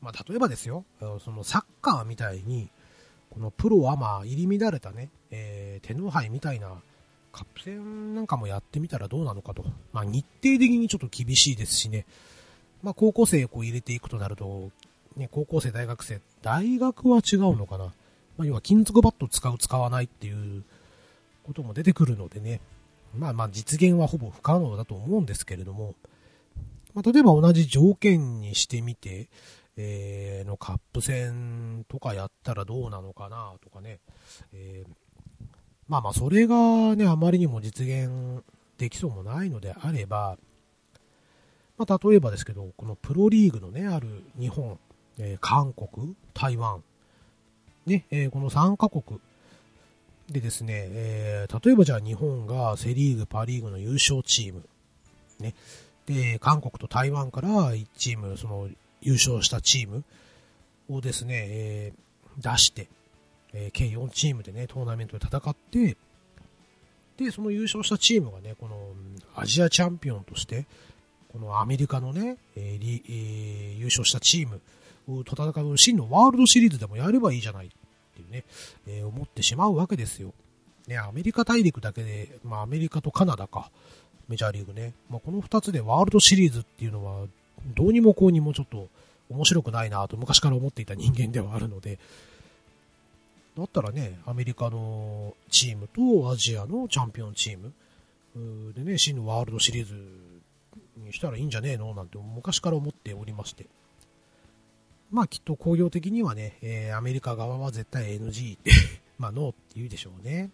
[0.00, 0.84] まあ、例えばですよ、
[1.24, 2.68] そのサッカーみたいに、
[3.30, 6.82] このプロアマ入り乱れたね、えー、天皇杯みたいな
[7.32, 9.64] カップ戦なんかもやってみたらどうなのかと。
[9.92, 12.04] まあ、日程的にちょっと厳しいですしね、
[12.82, 14.70] まあ、高校生をこう入れていくとなると、
[15.16, 17.92] ね、高校生、大学生、大学は違うのかな。
[18.36, 20.64] まあ、要は金属バット使う、使わないっていう
[21.42, 22.60] ことも出てくるのでね、
[23.14, 25.94] まあまあ実現はほぼ不可能だと思うんですけれども、
[26.94, 29.28] まあ、例えば同じ条件にしてみて、
[29.76, 34.00] えー、のカップ戦とかやったらどうなのかなとかね、
[34.52, 35.46] えー、
[35.88, 38.42] まあまあそれがね、あまりにも実現
[38.78, 40.36] できそうもないのであれば、
[41.78, 44.78] まあ、例えばですけど、このプロリーグのね、ある日本、
[45.18, 46.82] えー、韓国、台湾、
[47.86, 49.20] ね、えー、この3カ国
[50.30, 54.64] でですね、えー、例えばじゃあ日本がセリーグ、パリーグの優勝チーム、
[55.40, 55.54] ね、
[56.06, 58.68] で、韓国と台湾から1チーム、その
[59.00, 60.04] 優勝したチーム
[60.88, 62.88] をですね、えー、出して、
[63.52, 65.96] えー、計4チームでね、トーナメントで戦って、
[67.16, 68.76] で、その優勝したチームがね、この
[69.36, 70.66] アジアチャンピオンとして、
[71.32, 74.60] このアメリカのね、えーえー、優勝したチーム
[75.24, 77.70] と戦う真のワールドシリーズでもやればいいじゃないっ
[78.14, 78.44] ていうね、
[78.86, 80.32] えー、思ってしまうわけですよ。
[80.86, 83.70] ね、アメリカ大陸だけで、まあアメリカとカナダか、
[84.28, 84.94] メジャーリーグね。
[85.10, 87.26] まあこの2つでワールドシリーズっていうのは、
[87.74, 88.88] どうにもこうにもちょっと
[89.30, 91.98] 面白くないなと昔から思っていた人間ではあるので、
[93.56, 97.72] だったらね、アメリカのチームとアジアのチャンピオンチーム
[98.72, 99.94] でね、真のワールドシリーズ
[100.96, 101.94] にしたらいいんじゃねえの？
[101.94, 103.66] なんて昔から思っておりまして。
[105.12, 108.72] まあきっと工業的にはね、えー、アメリカ側は絶対 NG って
[109.18, 110.50] まあノーって言うでしょうね。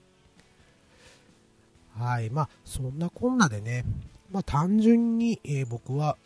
[1.96, 2.28] はい。
[2.28, 3.84] まあそんなこんなでね、
[4.30, 6.18] まあ単純に、えー、僕は、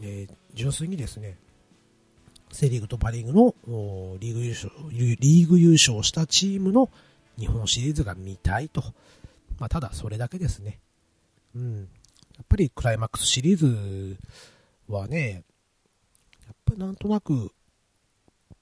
[0.00, 1.38] えー、純粋にですね、
[2.50, 3.54] セリーグとパリーグの
[4.18, 6.90] リーグ優勝、リーグ優勝したチームの
[7.38, 8.82] 日本シリーズが見たいと。
[9.58, 10.80] まあただそれだけですね。
[11.54, 11.88] うん。
[12.36, 14.16] やっぱりクライマックスシリーズ
[14.88, 15.44] はね、
[16.52, 17.50] やっぱなんとなく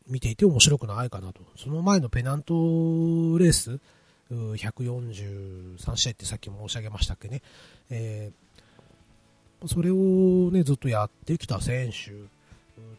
[0.06, 1.40] 見ていて面白くないかなと。
[1.56, 2.54] その前のペナント
[3.38, 3.80] レース、
[4.30, 7.42] 143試合ってさっき申し上げましたっけね。
[7.90, 9.94] えー、それを
[10.52, 12.12] ね、ずっとやってきた選手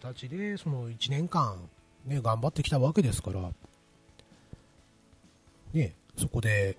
[0.02, 1.58] たちで、その1年間、
[2.06, 3.50] ね、頑張ってきたわけですから、
[5.74, 6.78] ね、そこで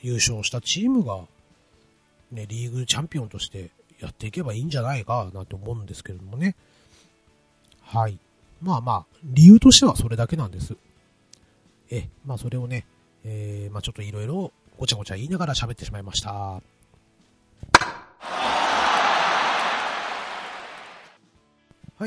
[0.00, 1.20] 優勝したチームが、
[2.30, 6.56] ね、リーグチャンピオンとしてやっていけばいいんじゃないかなと思うんですけどもね。
[7.90, 8.18] はい。
[8.60, 10.76] まあまあ、理由としてはそれだけなんです。
[11.90, 12.84] え、まあそれをね、
[13.24, 16.30] えー、まあちょっといろいろごちゃごちゃ言いながら喋ってしまいました。
[16.30, 16.62] は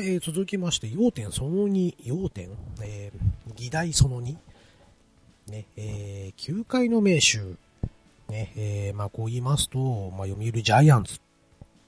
[0.00, 4.36] い、えー、続きまして、要点その2、要点、えー、議題その2、
[5.48, 7.38] ね、えー、球界の名手、
[8.28, 11.18] ね、えー、まあこう言いますと、まあ読売ジャイアンツっ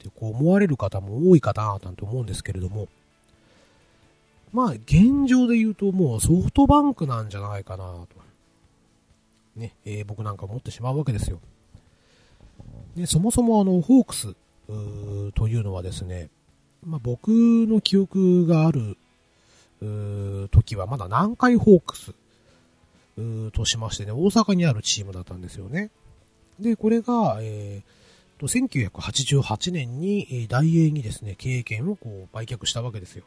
[0.01, 2.89] てこう思われる方も多いかな、なんて思うんですけれども、
[4.55, 8.07] まあ、現状で言うともうソフトバンクなんじゃないかなと。
[9.57, 11.41] ね、えー、僕なんか思ってしまうわけですよ。
[12.95, 14.35] で、そもそもあの、ホークス
[15.35, 16.29] というのはですね、
[16.87, 18.97] まあ、僕の記憶がある
[20.53, 22.13] 時はまだ南海ホークス
[23.53, 25.91] としましてね、大阪にあるチームだったんですよね。
[26.61, 33.25] で、これが、えー、と1988年に大英にですね、経営権をこう売却したわけですよ。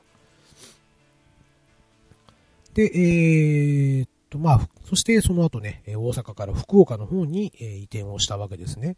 [2.78, 8.96] で、えー、っと、まあ、そしてその後ね、大阪から福岡の方に移転をしたわけですね。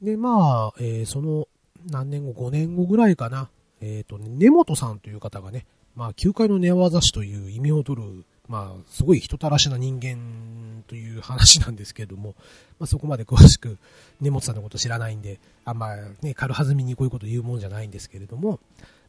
[0.00, 1.48] で、まあ、えー、その
[1.90, 3.50] 何年後、5年後ぐらいかな、
[3.82, 12.34] えっ、ー、と、根本さんという方がね、まあ、球界の寝技師という意味を取る、まあ、すごい人たらしな人間という話なんですけれども、
[12.80, 13.76] まあ、そこまで詳しく
[14.18, 18.60] 根本さんのこと知らないんで、あんまね、軽はずみにこういうこと言うもんじゃないんですけれども、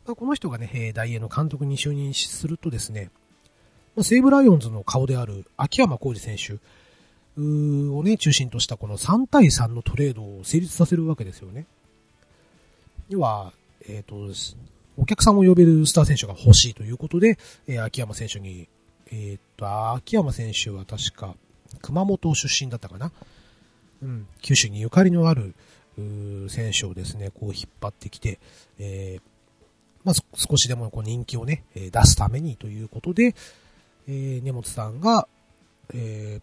[0.05, 3.09] まあ、この人がね、大英の監督に就任するとですね、
[3.95, 6.59] まあ、西武ライオンズの顔である秋山浩二選手
[7.39, 11.65] をね、中心としたこの3対3のトレードを成立させるわけですよね。
[13.09, 13.53] 要は、
[13.87, 14.33] えっ、ー、と、
[14.97, 17.37] お客さんを呼べるスター選手が欲しいということで、
[17.67, 18.67] えー、秋山選手に、
[19.07, 21.35] えっ、ー、と、秋山選手は確か
[21.81, 23.11] 熊本出身だったかな？
[24.01, 25.55] うん、九州にゆかりのある
[26.49, 28.39] 選手をですね、こう引っ張ってきて、
[28.79, 29.21] えー、
[30.03, 33.35] まあ、少しでもこう人気をね、え出すためにということで、
[34.07, 35.27] えー、根本さんが、
[35.93, 36.41] え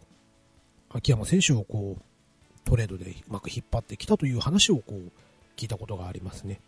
[0.90, 2.02] ー、秋山選手をこう、
[2.64, 5.10] トレードでうまく引っ張ってきたという話をこう、
[5.56, 6.60] 聞いたことがありますね。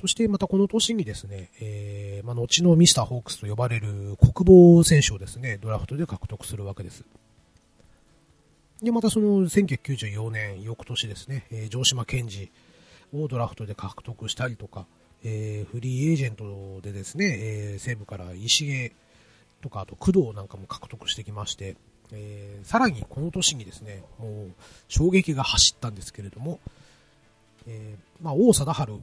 [0.00, 7.04] そしてまたこの年にですね、えー、まあ、後のミスターホークスと呼ばれる国防選手をですね、ドラフトで獲得するわけです。
[8.82, 12.50] で、またその1994年、翌年ですね、えー、城島健治
[13.14, 14.86] をドラフトで獲得したりとか、
[15.24, 18.92] えー、フリーエージェントでですね、えー、西武から石毛
[19.62, 21.76] とか、あと工藤なんかも獲得してきまして、
[22.12, 24.52] えー、さらにこの年にですね、もう
[24.88, 26.60] 衝撃が走ったんですけれども、
[27.66, 29.00] えー、まあ、王貞治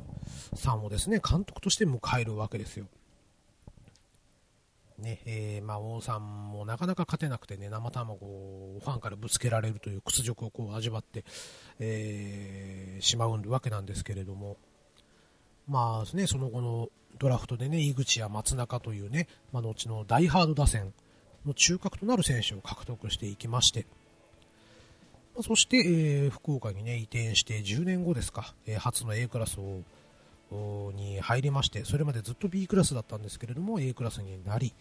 [0.55, 2.85] さんをですね、監督として迎えるわけですよ。
[4.99, 11.25] ね、えー、まあ、王さんもなかなか勝てなくてね、生卵をファンからぶつけられるという屈辱をこう味わって、
[11.79, 14.57] えー、しまうわけなんですけれども、
[15.71, 20.91] まあね、その後のドラフトでね、井口や松中というね、まあ、後の大ハード打線
[21.45, 23.85] の中核となる選手を獲得していきまして、
[25.33, 34.73] まあ、そして、えー、福岡にね、移転して10年後ですか、えー、初の A クラスをに入りまして、それまでずっと B クラスだったんですけれども、A クラスになり、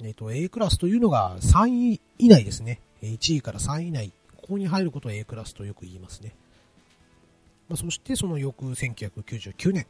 [0.00, 2.80] えっ、ー、と、A クラスというのが3位以内ですね。
[3.02, 6.34] 1位から3位以内、ここに入ることを A クラスとよく言いますね。
[7.72, 9.86] まあ、そしてその翌1999年、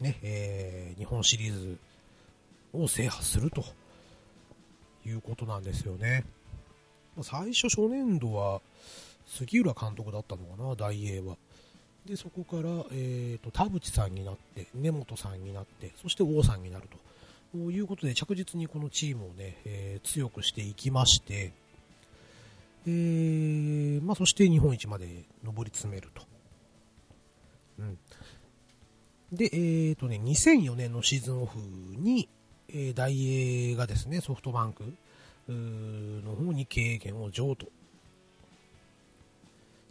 [0.00, 1.78] ね、えー、日本シリーズ
[2.74, 3.64] を制覇すると
[5.06, 6.26] いうことなんですよね。
[7.16, 8.60] ま最初初年度は
[9.26, 11.38] 杉浦監督だったのかな、大英は。
[12.04, 16.86] で、そこから、えーと、田淵さんになって、根本さんになって、そして王さんになる
[17.54, 21.54] ということで、着実にこのチームをね、えー、強くしていきまして、
[22.86, 26.28] えー、まあ、そして日本一まで上り詰めると。
[29.32, 32.28] で、えーとね、2004年のシーズンオフに、
[32.68, 34.82] えー、大英がですね、ソフトバンク
[35.48, 37.66] の方に経営権を譲渡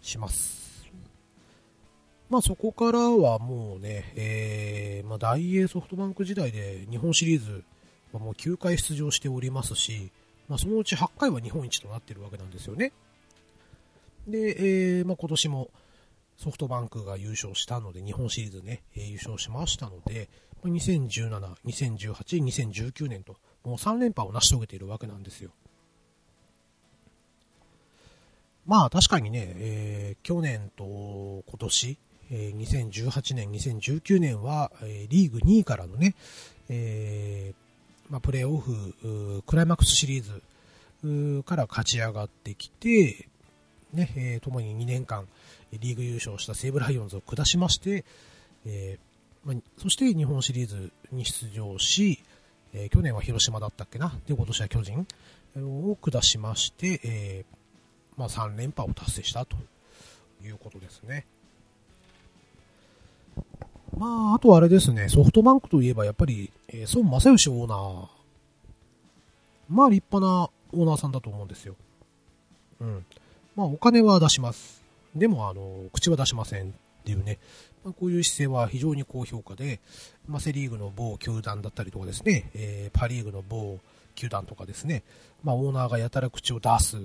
[0.01, 0.59] します。
[2.29, 7.63] まあそこからはもうね、えー、まあ大英ソフトバンク時代で日本シリーズ
[8.13, 10.11] はもう9回出場しておりますし、
[10.47, 12.91] まあそのうち8回は日本一となってるわけなんですよね。
[14.27, 15.69] で、えー、まあ今年も
[16.41, 20.29] ソフトバンクが優勝したので、日本シリーズね、え、優勝しましたので、
[20.63, 22.13] 2017、2018、
[22.71, 25.51] 2019年と、もう3連覇を成し遂げているわけなんですよ。
[28.65, 31.97] まあ確かにね、えー、去年と今年、
[32.31, 36.15] えー、2018年、2019年は、えー、リーグ2位からのね、
[36.69, 43.27] えー、まあ、プレーオフ、クライマックスシリーズから勝ち上がってきて、
[43.91, 45.27] ね、えー、共に2年間
[45.73, 48.05] リーグ優勝した西武ライオンズを下しまして、
[48.65, 52.23] えー、まあ、そして日本シリーズに出場し、
[52.73, 55.07] えー、去年は広島だったっけな、で今年は巨人
[55.57, 59.55] を下しまして、えー、まあ、3連覇を達成したと
[60.43, 61.25] いうことですね。
[63.97, 68.07] まあ、あとあれですね、ソフトバンクといえばやっぱり、えー、孫正義オーナー、
[69.69, 71.75] まあ立派なオーナーさんだと思うんですよ。
[72.81, 73.05] うん。
[73.55, 74.78] まあお金は出します。
[75.15, 76.71] でもあの、口は出しませんっ
[77.03, 77.39] ていうね、
[77.83, 79.79] まあ、こういう姿勢は非常に高評価で、
[80.27, 83.79] まあ、セリーグの某球団だったりとかですね、えー、パリーグの某
[84.15, 85.03] 球団とかですね、
[85.43, 86.97] まあ、オーナーがやたら口を出す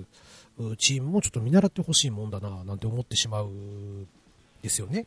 [0.79, 3.49] チームもちょっと見習ってほしいもんだな、なんて思ってしまう
[4.63, 5.07] ですよね。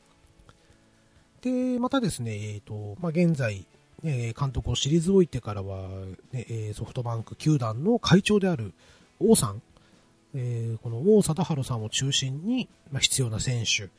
[1.41, 3.65] で、またですね、え、ー、と、まあ、現在、
[4.03, 5.87] ね、監督を退いてからは、
[6.31, 8.73] ね、ソフトバンク球団の会長である
[9.19, 9.61] 王さん、
[10.35, 13.89] えー、この王貞治さんを中心に、まあ、必要な選手、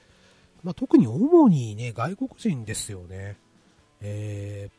[0.62, 3.36] まあ、特に主にね、外国人ですよね。
[4.00, 4.70] え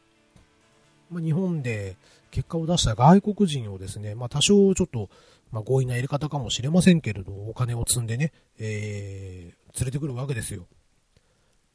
[1.12, 1.96] ー、まあ、日本で
[2.32, 5.10] 結果を出した外国人をですね、まあ、多少ちょっと、
[5.52, 10.66] まあ、強引なやり方かもしれませんけれど、お金を積んでね、えー、連れてくるわけですよ。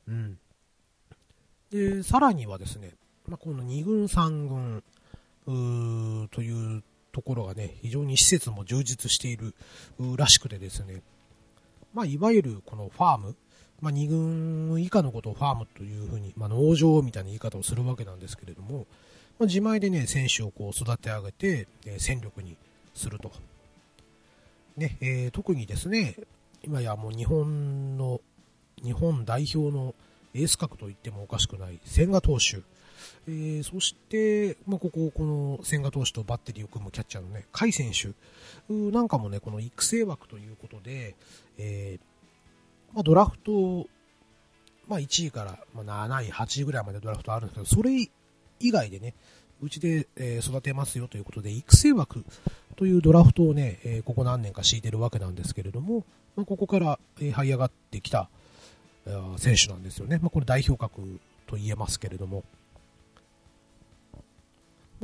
[0.06, 0.38] うん。
[1.70, 2.92] で、さらにはですね、
[3.26, 4.82] まあ、この2軍3軍、
[6.28, 6.82] という
[7.14, 9.54] ところがね、非常に施設も充実している
[10.16, 11.02] らしくてですね、
[11.94, 13.36] まあ、いわゆるこのファーム、
[13.80, 18.86] まあ、2軍以下のことをファームというふうに、まあ、農場みたいな言い方をするわけなんですけれども、
[19.38, 22.56] まあ、自前でね、選手をこう育て上げて、えー、戦力に
[22.94, 23.32] すると。
[24.76, 26.16] ね、えー、特にですね、
[26.64, 28.20] 今やもう日本の、
[28.82, 29.94] 日本代表の
[30.34, 32.62] エース格と言ってもおかしくない千賀投手。
[33.28, 38.14] えー、そして、まあ、ここ、この千賀投手とバッテリーを組むキャッチャーのね、甲斐選手
[38.68, 41.14] なんかもね、この育成枠ということで、
[41.58, 43.86] えーまあ、ドラフト、
[44.88, 48.08] まあ、1位から、まあ、7位、8位ぐらいまでドラフトあるんですけど、それ
[48.60, 49.14] 以外でね、
[49.60, 52.24] うちで、え、育てますよということで、育成枠
[52.76, 56.04] というドラフトをね、え、ここ何年か敷いてるわけなんですけれども、
[56.36, 58.28] ま、ここから、え、這い上がってきた、
[59.36, 60.18] 選手なんですよね。
[60.22, 62.44] ま、これ代表格と言えますけれども。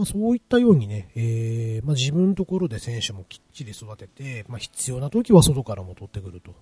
[0.01, 6.55] まあ、そういったようにね、えーまあ、自分のところで選手もきっちり育てて、まあ、必要な時は外からも取ってくると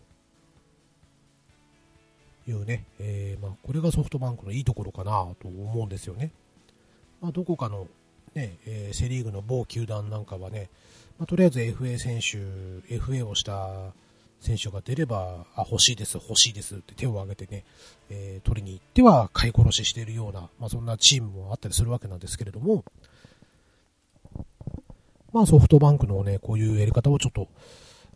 [2.50, 6.32] いうね、えー、ま、これがソフトバンクのいいところかなと思うんですよね。
[7.20, 7.86] ま、どこかの、
[8.34, 10.68] ね、えー、セリーグの某球団なんかはね、
[11.16, 12.38] まあ、とりあえず FA 選手、
[12.92, 13.92] FA をした
[14.40, 17.62] 選手が出れば、あ、欲しいです、欲しいですって手を挙げてね、
[18.10, 22.84] えー、取りに行っては買い殺ししているような、まあ、そんなチームもあったりするわけなんですけれども、
[25.32, 27.48] まあソフトバンクのね、こういうやり方をちょっと、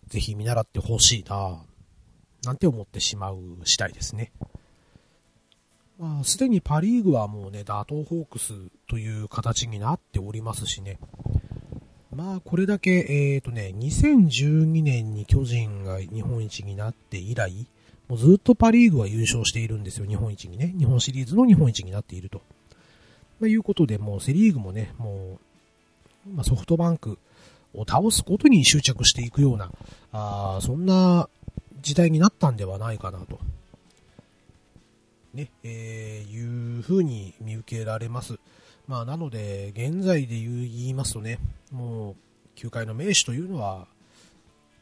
[0.08, 1.62] ぜひ見習ってほしいな
[2.44, 4.32] なんて思ってしまう次第ですね。
[5.98, 8.54] まあ、すでにパリーグはもうね、打倒ホークス
[8.88, 10.98] という形になっておりますしね。
[12.14, 17.66] まあ、これだけ、えっ、ー、とね、2012年に巨人が日本一になって以来、
[18.08, 20.74] もうずっとパリーグは優勝しているんですよ、日本一にね。
[20.76, 22.42] 日本シリーズの日本一になっていると。
[23.38, 25.51] まあ、いうことで、もうセリーグもね、もう、
[26.26, 27.18] まあ、ソフトバンク
[27.74, 29.70] を倒すことに執着していくような、
[30.12, 31.28] あそんな
[31.80, 33.40] 時代になったんではないかなと。
[35.34, 38.38] ね、えー、いうふうに見受けられます。
[38.86, 41.38] まあ、なので、現在で言いますとね、
[41.70, 42.16] もう、
[42.54, 43.86] 球界の名手というのは、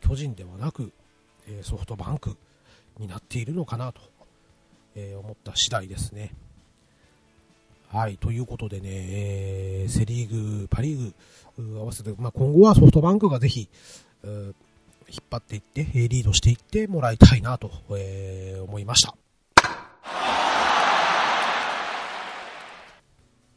[0.00, 0.92] 巨人ではなく、
[1.46, 2.36] えソフトバンク
[2.98, 4.00] になっているのかなと、
[4.96, 6.34] え思った次第ですね。
[7.92, 11.12] はい、ということでね、えー、セ・リーグ、パ・リー
[11.58, 13.68] グ合わせて、まあ、今後はソフトバンクがぜひ、
[14.22, 14.54] 引
[15.20, 19.16] っ張っていって、リードしていってもらいたいなと、えー、思いました。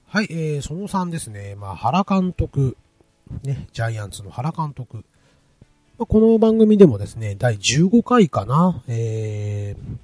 [0.08, 2.76] はい、えー、その3ですね、まあ、原監督、
[3.44, 5.06] ね、ジャイアンツの原監督。
[6.00, 9.98] まあ、この番組でもですね、第15回かな、えー、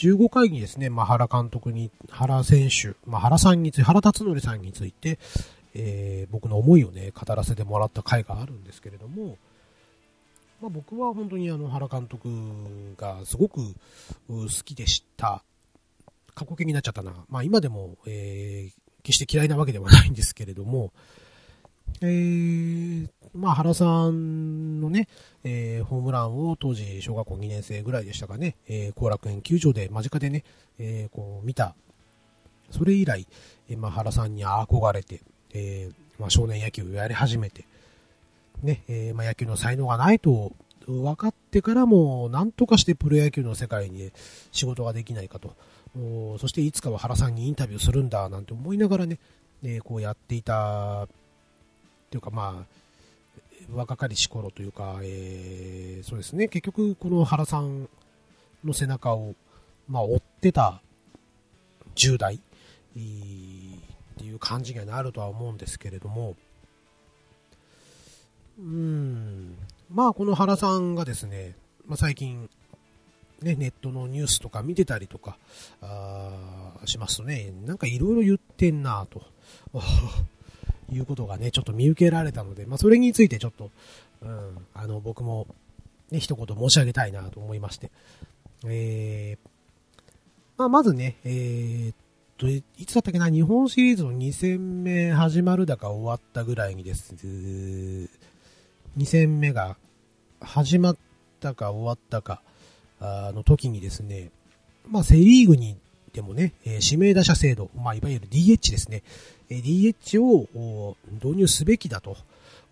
[0.00, 5.18] 15回にですね、まあ、原監督に、原選手、まあ、原さんについて、原辰徳さんについて、
[5.74, 9.36] えー、僕の思いをね、語らせてもらった回があるんですけれども、
[10.62, 12.28] まあ、僕は本当にあの原監督
[12.96, 13.74] がすごく
[14.28, 15.42] 好きでした。
[16.34, 17.12] 過去形になっちゃったな。
[17.28, 18.72] まあ今でも、えー、
[19.02, 20.92] 決して嫌いなわけではないんですけれども、
[22.02, 25.08] えー、まあ原さんのね、
[25.44, 30.44] えー、ホームランを当時小学校2年生ぐらいでしたかね、えー、後楽園球場で間近でね、
[30.78, 31.74] えー、こう見た。
[32.70, 33.26] それ以来、
[33.68, 35.20] えー、まあ原さんに憧れて、
[35.52, 37.64] えー、まあ少年野球をやり始めて、
[38.62, 40.52] ね、えー、まあ野球の才能がないと
[40.86, 44.10] 分かってからも、なんとかしてプロ野球の世界に
[44.52, 45.54] 仕事ができないかと。
[46.38, 49.18] そしていつかは原さんにインタビューするんだなんて思いながらね、
[49.64, 51.08] えー、こうやっていた、っ
[52.10, 52.79] ていうかまあ、
[53.72, 57.88] 若かりし頃というか、えー、そうですね、結局この原さん
[58.64, 59.34] の背中を、
[59.88, 60.82] まあ、追ってた
[61.96, 62.38] 10代、っ
[64.18, 66.36] ていう感じにはなるとは思うんですけれども、
[68.58, 69.56] うん、
[69.90, 71.56] まあこの原さんがですね、
[71.86, 72.50] まあ、最近、
[73.40, 75.38] ね、ネットのニュースとか見てたりとか、
[75.80, 79.22] あしますとね、なんかいろいろ言ってんなと。
[80.92, 83.70] いうことがね、ちょっと見受けられたので、まあ、それについてちょっと、
[84.22, 85.46] うん、あの、僕も、
[86.10, 87.90] ね、一言申し上げたいなと思いまして。
[88.66, 89.50] えー、
[90.56, 91.94] まあ、まずね、えー、っ
[92.36, 98.08] と、いつだったっけな、日本シリーズの2戦目始まるだか終わったぐらいにです、2
[99.04, 99.76] 戦目が
[100.40, 100.96] 始まっ
[101.40, 102.42] たか終わったか、
[103.00, 104.30] あの時にですね、
[104.88, 105.78] まあ、セリーグに
[106.12, 109.02] でもね、え指名打者制度、まあ、いわゆる DH ですね、
[109.56, 112.16] DH を導入すべきだと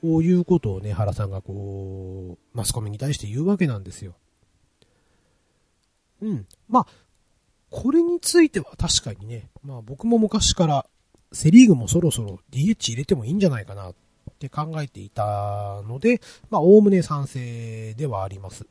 [0.02, 4.14] いうことをね、原さんがこう、マスコミに対して言うわけなんですよ。
[6.22, 6.46] うん。
[6.68, 6.86] まあ、
[7.70, 10.86] これについては確かにね、まあ僕も昔から
[11.32, 13.94] セリーグもそろそろ DH 入れてもいいんじゃないかなっ
[14.38, 16.20] て考えていたので、
[16.50, 18.66] まあおおむね賛成ではあります。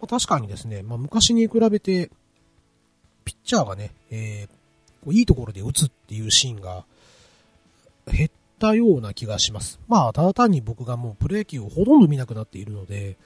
[0.00, 2.10] まあ、確かにですね、まあ昔に比べて、
[3.24, 4.63] ピッチャーがね、えー、
[5.12, 6.84] いいところで打つっていうシーンが
[8.06, 9.78] 減ったような気がします。
[9.88, 13.16] まあ、ただ単に僕がもうプロ野球をほとんど見なくなっているので、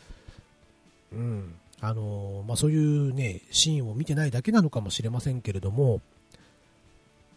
[1.12, 6.00] うん、あの、まあそういうね、シーンを見てないだけなのかもしれませんけれども、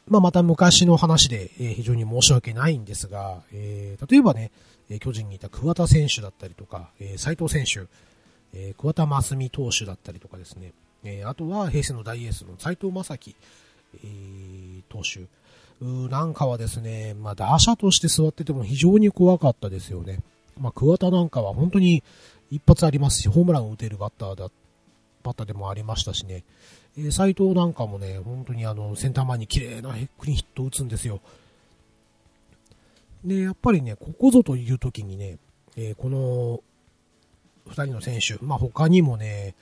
[0.08, 4.52] まあまた昔の話で、え、非常に申し訳ないんですが、えー、例えばね、
[5.00, 7.88] 巨人にいた桑田選手だったりとか、え斉藤選手、
[8.54, 10.74] え桑田真澄投手だったりとかですね、
[11.06, 13.36] え、あとは平成の大エースの斎藤正樹、
[13.96, 15.28] えー、投手
[15.82, 20.20] なんかはですね、まあ、打者として座ってても非常に怖かったですよね。
[20.60, 22.04] まあ、桑田なんかは本当に
[22.52, 24.50] 一発ありますし、ホームランを打てるバッターだ、
[25.24, 26.44] バッターでもありましたしね。
[26.98, 31.20] えー、斎藤なんかもね、本当にあの、センター前に綺麗なクリーンヒットを打つんですよ。
[33.26, 35.40] で、やっぱりね、ここぞという時にね、
[35.78, 36.62] えー、この、
[37.68, 39.56] 二人の選手、まあ、他にもね、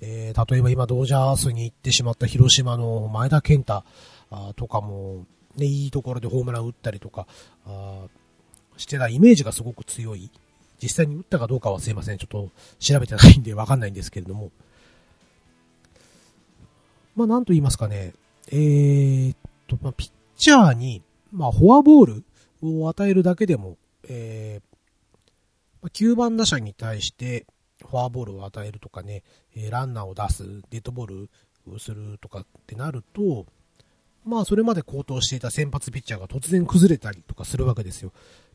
[0.00, 3.84] えー、例えば今ドジャースに行ってしまった広島の前田健太
[4.56, 5.26] とかも、
[5.56, 7.26] ね、いいところでホームラン打ったりとか、
[7.66, 8.06] あ
[8.76, 10.30] してたイメージがすごく強い。
[10.82, 12.18] 実際に打ったかどうかはすいません。
[12.18, 14.50] ちょっと調べてないんでわかんないんですけれども。
[17.14, 18.14] まあ、なんと言いますかね。
[18.50, 19.36] えー、っ
[19.66, 22.24] と、まあ、ピッチャーに、まあ、フォアボール
[22.62, 23.76] を与えるだけでも、
[24.08, 27.46] えー、9番打者に対して、
[27.88, 29.22] フォアボールを与えるとかね、
[29.56, 31.30] えランナーを出す、デッドボール
[31.72, 33.46] をするとかってなると、
[34.24, 38.12] まあそれまで高騰していた先発ピッチャーが突然崩れたりとかするわけですよ。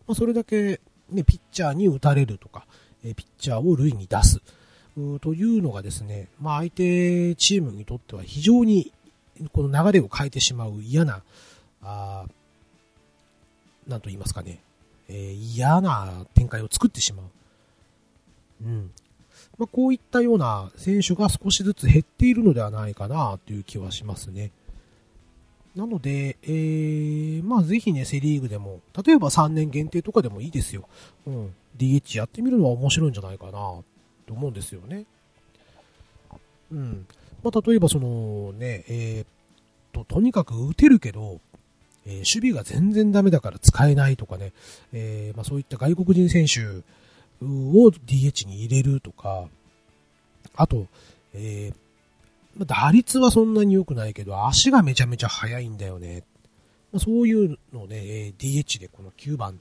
[0.08, 2.66] まあそれだけね、ピッチャーに打たれるとか、
[3.04, 4.42] えピッチャーを塁に出す、
[5.22, 8.94] というのがですね、まあ相手チームにとっては非常に
[9.52, 11.22] この流れを変えてしまう嫌な、
[11.82, 12.26] あ
[13.88, 14.60] なんと言いますかね、
[15.08, 17.26] えー、嫌な展開を作ってしまう。
[18.64, 18.92] うん。
[19.58, 24.52] まあ、こういったような選手が少しずつ減っているのではないかなという気はしますね。
[25.76, 30.88] なので、えー、まあぜひね、セリーグでも、例えば3年限定とかでもいいですよ。
[31.28, 31.56] うん。
[31.78, 33.84] DH やってみるのは面白いんじゃないかな、と
[34.30, 35.06] 思うんですよね。
[36.72, 37.06] うん。
[37.44, 39.28] まあ例えばそのね、えー、っ
[39.92, 41.40] と、とにかく打てるけど、
[42.06, 44.54] えー、守備が全然ダメだから使えないとかね、
[44.94, 46.84] えー、まあそういった外国人選手
[47.42, 49.48] を DH に入れるとか、
[50.56, 50.88] あと、
[51.34, 56.24] えー、打率はそんなに良くないけど、足がめちゃめちゃ速いんだよね。
[56.98, 59.60] そういうのをね、DH でこの9番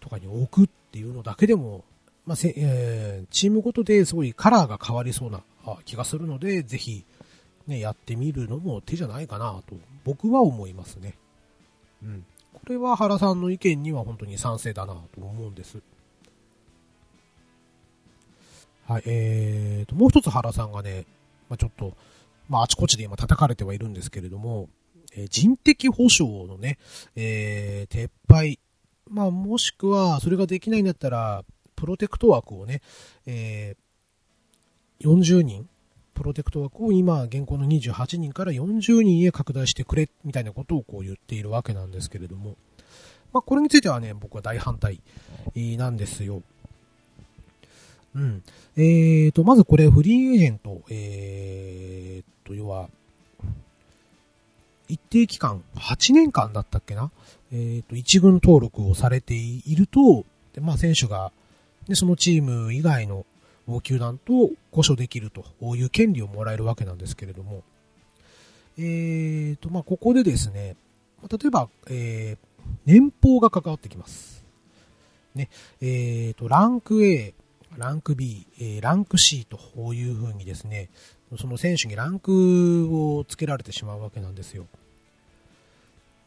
[0.00, 1.84] とかに置くっていうのだけでも、
[2.26, 5.42] まあせえー、チームごとですごいカラーが変わりそうな
[5.84, 7.04] 気がするので、ぜひ、
[7.66, 11.14] ね、やってみるのも手じゃないかなと、僕は思いますね。
[12.02, 12.24] うん。
[12.52, 15.78] これは原さんの意見には本当に賛成だなと思うんです。
[18.86, 21.06] はい、えーと、もう一つ原さんがね、
[21.48, 21.94] まあ、ちょっと、
[22.48, 24.68] まあ、あちこちで今叩かれてはいるんですけれども、
[25.16, 26.78] えー、人的保障のね、
[27.16, 28.58] えー、撤廃、
[29.08, 31.44] まあ、もしくは、それができないんだったら、
[31.76, 32.82] プロテクト枠をね、
[33.26, 35.68] えー、40人、
[36.12, 42.56] プロテクト枠を今、現行の28人から40人へ拡大してくれ、みたいなことをこう言っているわけなんですけれども、
[43.32, 45.00] まあ、これについてはね、僕は大反対
[45.54, 46.42] なんですよ。
[48.14, 48.42] うん。
[48.76, 52.88] えーと、まずこれフリーエージェント、えーと、要は、
[54.88, 57.10] 一定期間、8年間だったっけな？
[57.52, 61.32] えーと、一軍登録をされていると、でまあ選手が、
[61.88, 63.24] で、そのチーム以外の
[63.82, 65.44] 球団と交渉できると
[65.74, 67.62] いう権利をもらえるわけなんですけれども、
[68.76, 70.76] えーと、まあここでですね、
[71.30, 74.44] 例えば、えー、年俸が関わってきます。
[75.34, 75.48] ね、
[75.80, 77.34] えーと、ランク A、
[77.76, 80.88] ランク B、えー、ランク C というふうにですね、
[81.38, 84.66] その選手にランクをつけられてしまうわけなんですよ。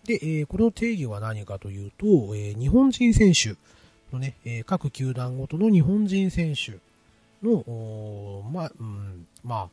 [0.06, 3.56] で、えー、これの定義は何かというと、えー、日本人選手
[4.14, 6.80] のね、え、各球団ごとの日本人選手
[7.46, 9.70] の、まあ、うん、まあ、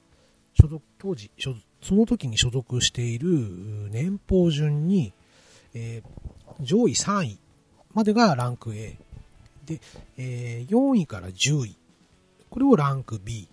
[0.61, 3.29] 所属、当時、その時に所属している
[3.91, 5.13] 年俸順に、
[5.73, 6.03] え、
[6.61, 7.39] 上位3位
[7.93, 8.97] までがランク A、
[9.65, 9.81] で、
[10.17, 11.77] えー、4位から10位。
[12.51, 13.49] これをランク B。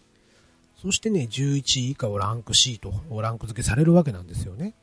[0.81, 4.73] そしてね、11位以下をランク C とランク付けされるわけなんですよね。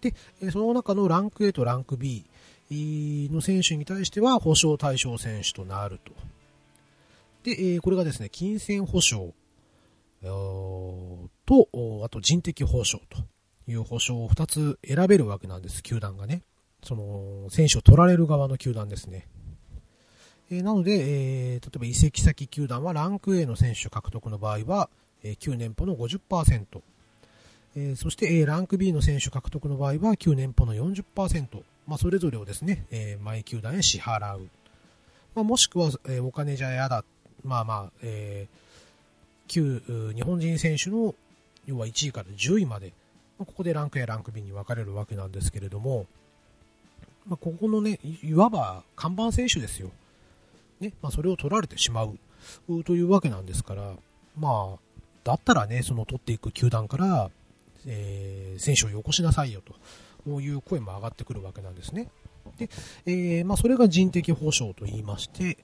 [0.00, 0.14] で、
[0.50, 2.24] その中のランク A とランク B
[2.70, 6.12] の選手に対しては保証対象選手となると。
[7.44, 9.32] で、これがですね、金銭保証
[11.46, 11.68] と、
[12.04, 13.18] あと人的保証と
[13.70, 16.42] いう保証を2つ選べるわけなんです、球団がね。
[16.82, 19.26] その、選手を取られる側の球団ですね。
[20.50, 24.88] えなので、えー、例えば移籍先球団はランク A の選手獲得の場合は、
[25.22, 26.82] えー、旧年俸の50%、
[27.76, 34.48] え、そして、え、ランク B の選手獲得の場合は旧年俸の40%、まあ、それぞれをですね、えー、毎球団へ支払う。
[35.36, 37.04] まあ、もしくは、え、お金じゃ嫌だ。
[37.44, 41.14] まあまあ、えー、旧日本人選手の
[41.66, 42.92] 要は1位から10位まで、
[43.38, 46.06] ま、ここでランク A、ランク B に分かれるわけなんですけれども、
[47.28, 49.90] ま、ここのね、いわば看板選手ですよ。
[50.80, 52.18] ね、まあ、それを取られてしまう
[52.84, 53.92] というわけなんですから、
[54.38, 54.78] まあ、
[55.24, 57.30] だったらね、その取っていく球団から、
[57.86, 59.62] えー、選手をよこしなさいよ
[60.24, 62.08] という声も上がってくるわけなんですね。
[62.58, 62.68] で、
[63.06, 65.58] えー、まあ、それが人的保障と言いまして、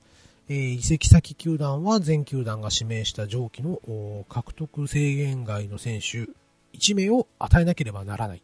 [0.49, 3.81] えー、移籍先球団は全球団が指名した上記の
[4.29, 6.29] 獲得制限外の選手
[6.77, 8.43] 1名を与えなければならない。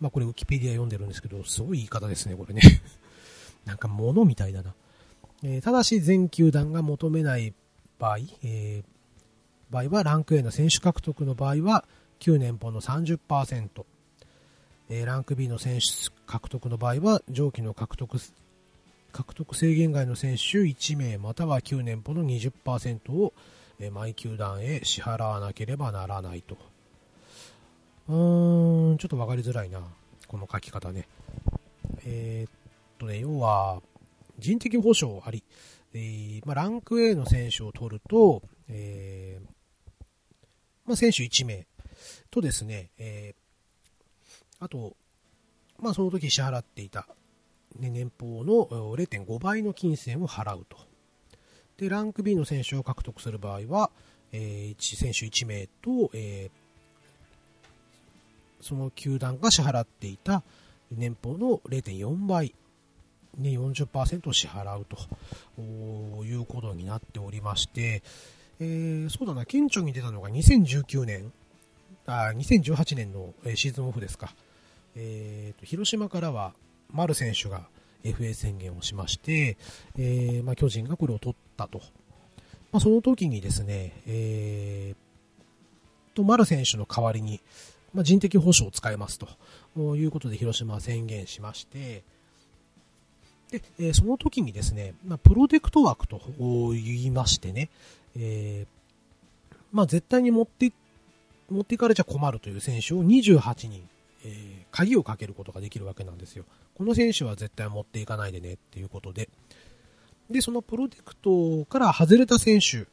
[0.00, 2.62] まあ、これウキペディア読んでるんですけど、すごい言い方ですね、これね。
[3.64, 4.74] なんか物みたいだな。
[5.44, 7.52] え、ただし全球団が求めない
[7.98, 8.84] 場合、えー、
[9.70, 11.84] 場合はランク A の選手獲得の場合は
[12.18, 13.84] 旧年俸の30%、
[14.88, 18.18] えー、ランク B の選手獲得の場合は上記の獲得
[19.12, 23.32] 獲得制限外の選手1名または9年俸の20%を、
[23.78, 26.56] えー、毎球団へ支払わなければならないと。
[28.08, 29.80] うーん、ちょっとわかりづらいな。
[30.26, 31.06] この書き方ね。
[32.04, 32.52] えー、っ
[32.98, 33.80] とね、要は、
[34.38, 35.44] 人的保障あり、
[35.92, 39.46] えー、まあ、ランク A の選手を取ると、えー、
[40.86, 41.66] まあ、選手1名
[42.30, 44.96] とですね、えー、あと、
[45.78, 47.06] まあ、その時支払っていた、
[47.78, 50.78] ね、年俸の0.5倍の金銭を払うと。
[51.76, 53.90] で、ランク B の選手を獲得する場合は、
[54.32, 60.42] えー、選手1名と、えー、その球団が支払っていた
[60.90, 62.54] 年俸の0.4倍
[63.38, 65.62] ね、40%支払うと
[66.24, 68.02] いうことになっておりまして、
[68.60, 71.32] えー、そうだな、顕著に出たのが2019年、
[72.06, 74.34] あ2018年のシーズンオフですか。
[74.96, 76.52] えーと、広島からは
[76.92, 77.66] 丸選手が
[78.04, 79.56] FA 宣言をしまして、
[79.96, 81.80] えー、まあ、巨人がこれを取ったと。
[82.70, 87.40] まあ、その時にですね、えー、と、丸選手の代わりに、
[87.92, 92.02] まあ、人的保障を使えますということで広島は宣言しまして、
[93.58, 96.20] で、えー、その時にですね、まあ、プロテクト枠と
[96.72, 97.70] 言いましてね、
[98.16, 100.72] えー、まあ、絶対に持って
[101.50, 103.86] 持っていかれちゃ困るという選手を28人、
[104.24, 106.44] えー、鍵をかけることができるわけなんですよ。
[106.74, 109.28] この選手は絶対持っていかないでねっていうことで。
[110.30, 112.86] で、そのプロテクトから外れた選手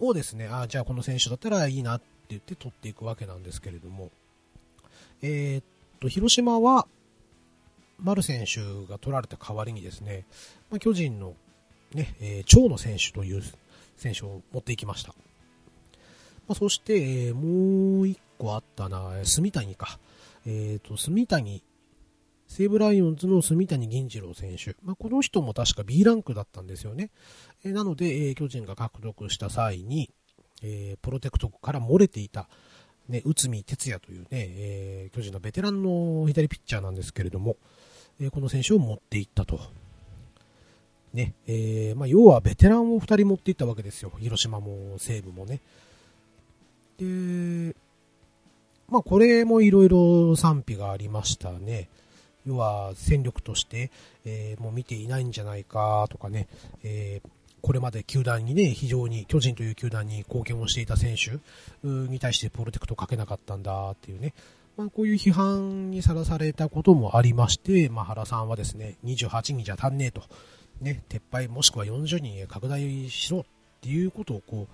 [0.00, 4.10] をですね、あじゃあこの選手だったらいいなって言って取っていくわけなんですけれども、
[5.22, 5.64] えー、っ
[6.00, 6.86] と、広島は、
[7.98, 10.26] 丸選手が取られた代わりにですね、
[10.70, 11.34] まあ、巨人の
[11.94, 13.42] ね、えー、長野選手という
[13.96, 15.14] 選手を持っていきました。
[16.46, 19.98] まあ、そして、えー、もう一個あったな、住谷か。
[20.46, 21.62] えっ、ー、と、住谷、
[22.46, 24.76] 西武ライオンズの住谷銀次郎選手。
[24.82, 27.10] まあ、この人も確か B ランクだったんですよね。
[27.64, 30.10] えー、なので、え、巨人が獲得した際に、
[30.62, 32.48] え、プロテクトから漏れていた、
[33.08, 37.56] ね、内海哲也というね、え、巨人のベテランの左ピッチャーなんですけれども、
[38.20, 39.60] え、この選手を持っていったと。
[41.12, 44.12] ね、えー、まあ、要はベテランを2人持っていったわけですよ。
[44.18, 45.60] 広島も西武もね。
[46.98, 47.74] で、
[48.88, 51.88] まあこれもいろいろ賛否がありましたね。
[52.46, 53.90] 要は戦力として、
[54.24, 56.46] えー、もう見ていないんじゃないかとかね、
[56.82, 57.28] えー、
[57.62, 61.38] これまで球団にね、非常に巨人という球団に貢献をしていた選手
[61.82, 64.34] に対してプロテクトをかけなかったんだっていうね、
[64.76, 70.22] まあ、こういう批判にさらされたこともありまして、まあ、原さんはですね、28人じゃ足んねえと、
[70.80, 73.44] ね、撤廃もしくは40人へ拡大しろっ
[73.80, 74.66] ていうことをこ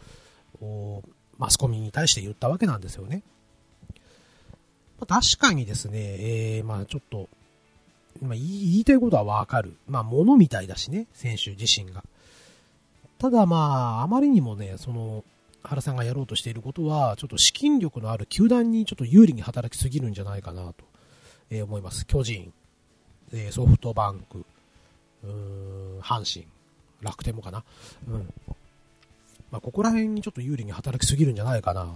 [1.02, 3.22] う、マスコミに対して言ったわけなんですよね。
[4.98, 5.98] まあ、確かにですね、
[6.58, 7.28] えー、まあちょっと、
[8.20, 9.76] まあ、言いたいことはわかる。
[9.86, 12.04] まあ物みたいだしね、選手自身が。
[13.18, 15.24] ただまあ、あまりにもね、その、
[15.62, 20.84] 原さんがやろうとしていることは、ちょっと資金力のある球団にちょっと有利に働きすぎるんじゃないかなと、
[21.50, 22.06] えー、思います。
[22.06, 22.52] 巨人、
[23.32, 24.44] えー、ソフトバンク、
[25.24, 26.46] うん、阪神、
[27.02, 27.64] 楽天もかな。
[28.08, 28.32] うん。
[29.50, 31.94] まあ、ここら辺にちょっと有利に働きすぎるんじゃないかな。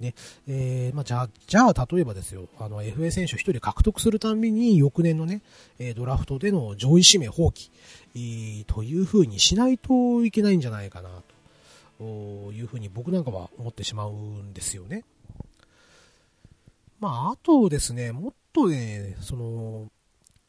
[0.00, 0.14] ね、
[0.46, 5.40] えー、まあ、じゃあ、じゃあ、例えばですよ、あの、FA 選手1人獲得するたんびに、翌年のね、
[5.78, 7.70] えドラフトでの上位指名放棄、
[8.14, 11.35] えー、という風にしないといけないんじゃないかな、と
[12.04, 15.04] いう風に僕なんかは思ってしまうんですよね。
[17.00, 19.90] まあ、あとですね、もっとね、その、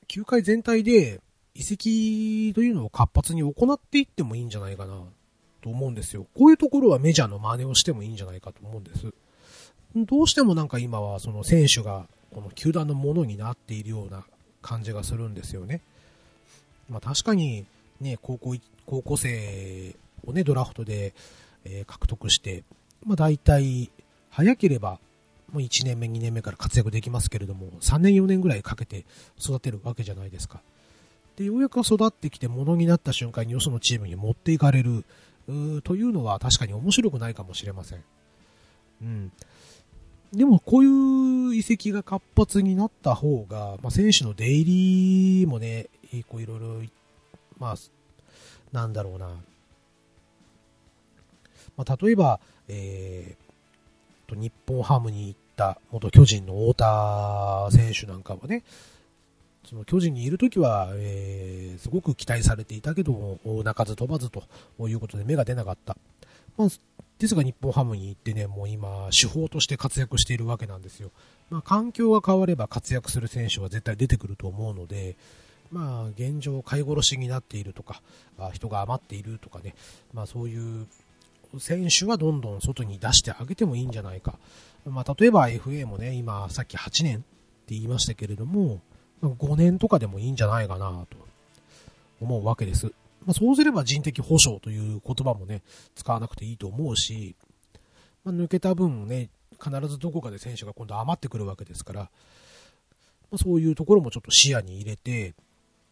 [0.07, 1.19] 球界全体で
[1.53, 5.03] 移籍というのを活発に行っていってもいいんじゃないかな。
[5.61, 6.25] と思うんですよ。
[6.35, 9.13] こういうところはメジャーの真似をしてもいいんじゃないかと思うんです。
[9.95, 14.25] どうしてもなんか今はその選手がこの球団のものになっているような
[14.61, 15.81] 感じがするんですよね。
[16.89, 17.65] まあ確かに
[17.99, 19.95] ね、高校、高校生
[20.25, 21.13] をね、ドラフトで、
[21.63, 22.63] えー、獲得して、
[23.05, 23.91] まあ大体、
[24.29, 24.99] 早ければ、
[25.51, 29.05] もう1年目、2年目から活躍できますけれども、3年、4年ぐらいかけて
[29.39, 30.61] 育てるわけじゃないですか。
[31.37, 35.05] で、ようやく育ってきて、ものになった瞬間によそのチームに持っていかれる、
[35.83, 38.03] というのは確かに面白くないかもしれません。
[39.01, 39.31] うん。
[40.33, 45.87] でもこういう遺跡が活発になった方が、まあ、選手の出入りもね、
[46.27, 46.81] こういろいろ、
[47.59, 47.75] まあ、
[48.73, 49.31] なんだろうな。
[51.77, 58.63] まあ、例えば、えー、と、日本ハムに行った元巨人の太田選手なんかはね、
[59.67, 64.43] その巨人にいるときは、えー、すごく期待されていたけども、泣かず飛ばずと
[64.87, 65.97] いうことで芽が出なかった。
[66.57, 66.69] まあ、
[67.19, 71.11] ですが日本ハムに行ってね、もう今、手法として活躍しているわけなんですよ。
[71.49, 75.15] まあ、環境が変われば活躍する選手は絶対出てくると思うので、
[75.71, 78.01] まあ、現状、飼い殺しになっているとか、
[78.53, 79.75] 人が余っているとかね、
[80.13, 80.87] まあ、そういう
[81.59, 84.37] 選手はどんどん外に出してあげてもいいんじゃないか。
[84.85, 87.25] まあ、例えば FA もね、今、さっき8年って
[87.69, 88.81] 言いましたけれども、
[89.21, 91.17] 5年とかでもいいんじゃないかなと
[92.21, 92.87] 思うわけです。
[93.25, 95.61] まあ、そうすれば人的保障という言葉もね、
[95.95, 97.35] 使わなくていいと思うし、
[98.23, 99.29] まあ、抜けた分ね、
[99.61, 102.07] 必ずどこかで選手が今度余ってくるわけですから、ま
[103.35, 105.33] あ、そういうところもちょっと視野に入れて、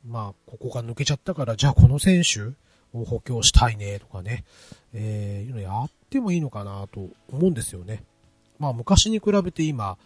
[0.06, 2.56] まあ、ここが抜けちゃったから、じゃあこの選手
[3.02, 4.44] を補強したいねとかね、
[4.94, 8.04] えー、いうのやってもいいのかなと思うんですよね。
[8.60, 9.98] まあ、昔に比べて今、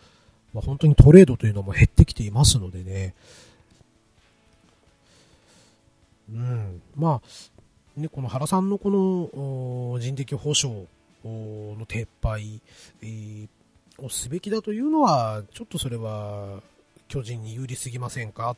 [0.53, 3.13] まあ、本当にトレードというのも減ってきていますのでね、
[6.31, 10.87] うん、まあ、ね、この原さんのこの人的保障
[11.23, 12.61] の撤廃、
[14.01, 16.61] をすべきだというのは、ちょっとそれは
[17.07, 18.55] 巨人に有利すぎませんか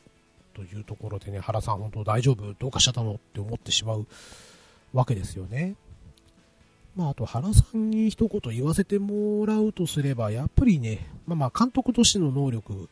[0.52, 2.54] というところでね、原さん本当大丈夫？
[2.58, 4.06] どうかしちゃったのって思ってしまう
[4.92, 5.74] わけですよね。
[6.94, 12.88] まあ、あと原さんに一言言わせてもらうとすれば、やっぱりね、まあまあ監督としての能力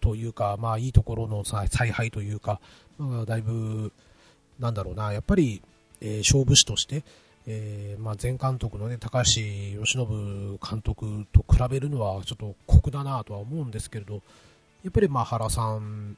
[0.00, 2.60] というか、まあいいところの采配というか、
[2.98, 3.92] まあだいぶ、
[4.58, 5.62] なんだろうな、やっぱり、
[6.00, 7.04] えー、勝負師として、
[7.46, 14.22] えー、まあ、前監督のね、高橋由伸監督と比べるのはちょっと酷だなとは思うんですけれど、
[14.82, 16.16] やっぱりまあ原さん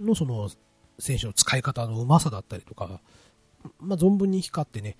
[0.00, 0.50] のその
[0.98, 3.00] 選手の使い方のうまさだったりとか、
[3.80, 4.96] まあ、存分に光ってね、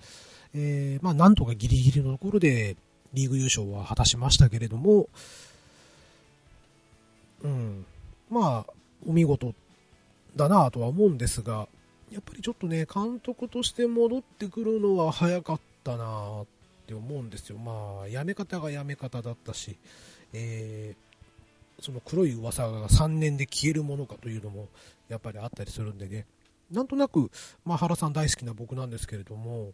[0.53, 2.75] えー、まあ、なんとかギリギリのところで
[3.13, 5.07] リーグ優勝は果たしましたけれども、
[7.43, 7.85] うん、
[8.29, 8.73] まあ、
[9.05, 9.53] お見事
[10.35, 11.67] だなとは思うんですが、
[12.11, 16.45] やっぱりちょっとね、監督として戻ってくるのは早かったなっ
[16.85, 17.57] て思うんですよ。
[17.57, 19.77] まあ、やめ方がやめ方だったし、
[20.33, 21.06] えー、
[21.79, 24.67] その黒い噂が3年で消えるものかというのも、
[25.09, 26.25] やっぱりあったりするんでね、
[26.71, 27.31] なんとなく、
[27.63, 29.73] まあ、原さん大好きな僕なんですけれども、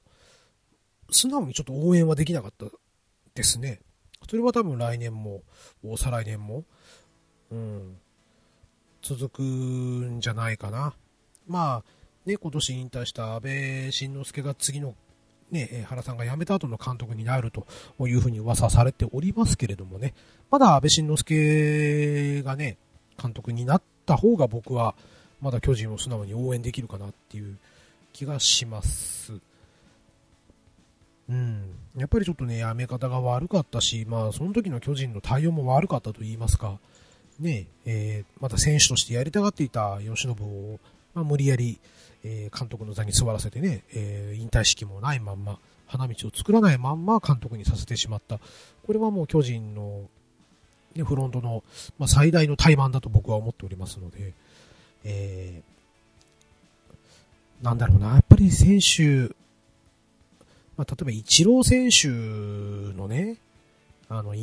[1.09, 2.65] 素直にちょっと応援はできなかった
[3.33, 3.79] ですね。
[4.29, 5.41] それは多分来年も、
[5.97, 6.63] 再来年も、
[7.51, 7.97] うん、
[9.01, 10.93] 続くんじゃないかな。
[11.47, 14.95] まあ、ね、今年引退した安倍晋之助が次の、
[15.53, 17.65] ね、原さんが辞めた後の監督になると
[18.07, 20.13] いうふうに噂されておりますけれどもね、
[20.51, 22.77] まだ安倍晋之助がね、
[23.21, 24.95] 監督になった方が僕は、
[25.41, 27.57] まだ巨人を素直に応援できるかなっていう
[28.13, 29.33] 気がします。
[31.29, 31.63] うん。
[31.95, 36.79] やっぱりちょっとね、やめ方が悪かったし、まあ、その時の巨人の対応も悪かったと言いますか、
[37.39, 40.79] ね、えー、また選手としてやりたがっていた吉信を、
[41.13, 41.79] まあ、無理やり、
[42.23, 48.39] えー、監督の座に座らせてね、えー、引退式もないまんま、花道を作らないまんま監督にさせてしまった。
[48.85, 50.09] これはもう巨人の、
[50.95, 51.63] ね、フロントの、
[51.99, 54.33] まあ、最大の怠慢だと僕は思っておりますので、
[55.03, 59.33] えー、なんだろうな、やっぱり選手、
[60.75, 62.07] まあ、例えばイチロー選手
[62.97, 63.37] のね、
[64.09, 64.33] あの、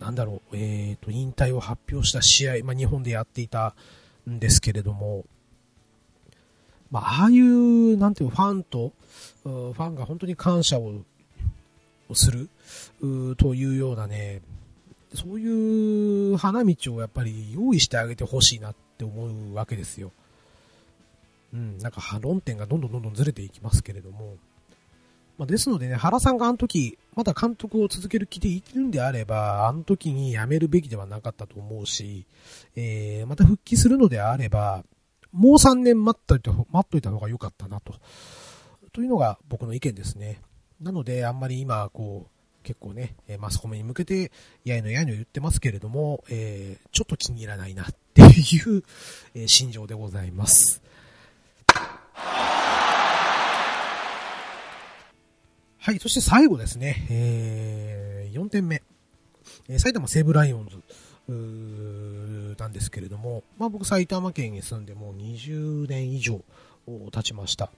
[0.00, 3.74] なんだろう、えっ、ー、と、引退を発表した試合、まあ、日本でやっていた
[4.28, 5.24] んですけれども、
[6.90, 8.92] まあ、ああいう、なんていうファンと、
[9.42, 10.92] ファンが本当に感謝を
[12.14, 12.48] する
[13.36, 14.42] というようなね、
[15.14, 20.12] そういう花道をやっぱり用意してあげてほしいなって思うわけですよ。
[21.52, 24.36] うん、なんか論点がどんどんどんどんずれていきますけれども、
[25.38, 32.24] まあ、ですのでね、原さんがあの時、まだ監督を続ける気でいるんであれば、あの時に辞めるべきではなかったと思うし、
[32.74, 34.84] えー、また復帰するのであれば、
[35.32, 37.94] もう3年待っといた、待っといた方が良かったなと。
[38.92, 40.40] というのが僕の意見ですね。
[40.80, 44.32] なので、あんまり今、こう、結構ね、マスコミに向けて、
[44.64, 48.82] やいのやいの言ってますけれども、えー、ちょっと気に入らないなっていう、
[49.34, 50.82] えー、心情でございます。
[55.78, 58.82] はい、そして最後ですね、えー、4点目。
[59.68, 60.82] え、埼玉西武ライオンズ
[61.28, 66.40] なんですけれども、まあ僕埼玉県に住んでもう20年以上
[66.86, 67.70] 経ちました。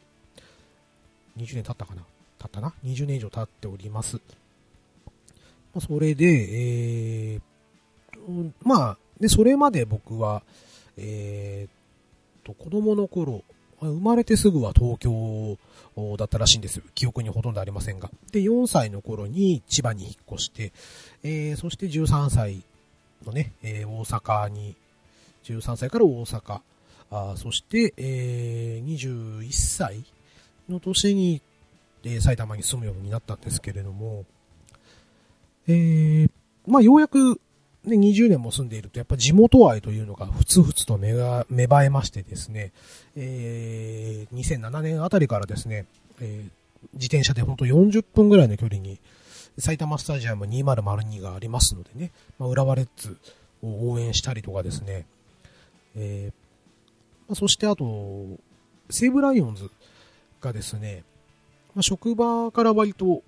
[1.37, 2.03] 20年経ったかな？
[2.39, 4.17] 経ったな ?20 年以上経っております。
[5.75, 10.43] まあ、それで、えー、まあ、で、それまで僕は、
[10.97, 13.45] えー、と、子供の頃、
[13.81, 15.57] 生まれてすぐは東京
[16.17, 16.83] だったらしいんですよ。
[16.95, 18.11] 記憶にほとんどありませんが。
[18.33, 20.73] で、4歳の頃に千葉に引っ越して、
[21.23, 22.65] えー、そして13歳
[23.25, 24.77] のね、えー、大阪に、
[25.45, 26.61] 13歳から大阪、
[27.11, 30.05] あそして、えー、21歳
[30.69, 31.41] の年に、
[32.05, 34.25] えー、埼玉に住むようになったんですけれども、
[35.67, 36.31] えー、
[36.67, 37.41] まあ、ようやく、
[37.85, 42.73] ね、20年も住んでいると、やっぱ地元愛というのがふつふつと芽が芽生えましてですね、
[43.17, 45.87] えー、2007年あたりからですね、
[46.21, 46.51] えー、
[46.95, 48.99] 自転車でほんと40分ぐらいの距離に、
[49.59, 53.17] 埼玉スタジアム2002がありますのでね、まあ、浦和レッズ
[53.63, 55.07] を応援したりとかですね、
[55.97, 56.33] えー、
[57.29, 58.27] まあ、そしてあと、
[58.91, 59.71] 西武ライオンズ
[60.41, 61.03] がですね、
[61.75, 63.23] まあ、職場から割と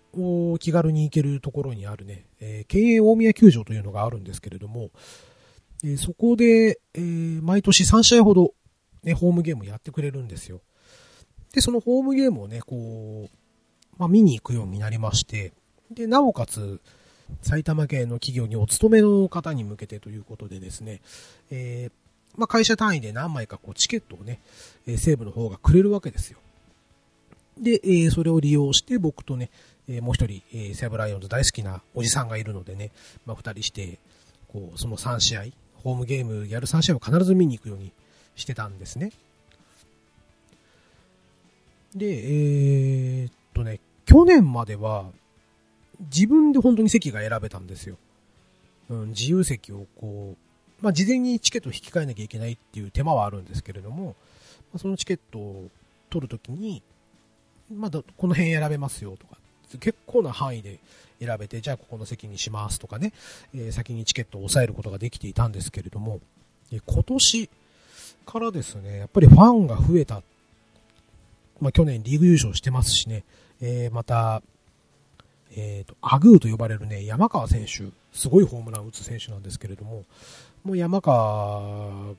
[0.59, 4.91] 気軽に行けるところにあるね、えー、経営大宮球場というのがあるんですけれども、
[5.85, 8.55] えー、そこで、えー、毎年3試合ほど、
[9.03, 10.61] ね、ホームゲームやってくれるんですよ。
[11.53, 13.31] で、そのホームゲームをね、こう、
[13.99, 15.53] まあ、見に行くようになりまして、
[15.91, 16.81] で、なおかつ、
[17.43, 21.01] 埼玉県の企業にお勤めの方に向けてということでですね、
[21.51, 21.93] えー、
[22.37, 24.41] まあ、会社単位で何枚かこうチケットをね、
[24.87, 26.39] えー、西武の方がくれるわけですよ。
[27.59, 29.51] で、えー、それを利用して僕とね、
[29.89, 32.91] え、もう一人、えー、セブライオンズ大好きなおじさんがいるのでね、
[33.27, 33.99] まあ、二人して、
[34.49, 35.45] こう、その3試合、
[35.83, 37.93] ホームゲームやる3試合は必ず見に行くように
[38.37, 39.13] してたんですね。
[41.95, 45.07] で、えー、っとね、去年までは、
[46.01, 47.97] 自分で本当に席が選べたんですよ。
[48.89, 50.35] うん、自由席をこ
[50.81, 54.17] う、まあ、事前にチケットを引き換えなきゃいけないっていう手間はあるんですけれども、
[54.73, 55.69] まあ、そのチケットを
[56.09, 56.83] 取るときに、
[57.73, 59.37] まだこの辺選べますよとか、
[59.79, 60.81] 結構な範囲で
[61.21, 63.13] 選べて、じゃあここの席にしますとかね、
[63.55, 66.21] えー、先にチケットを抑えることができていたんですけれども、
[66.71, 67.51] 今年
[68.27, 70.23] からですね、やっぱりファンが増えた。
[71.61, 73.23] まあ、去年リーグ優勝してますしね、
[73.61, 74.43] えー、また、
[75.57, 80.05] えっ、ー、と、アグーと呼ばれるね、山川選手、すごいホームランを打つ選手なんですけれども、
[80.65, 82.15] もう山川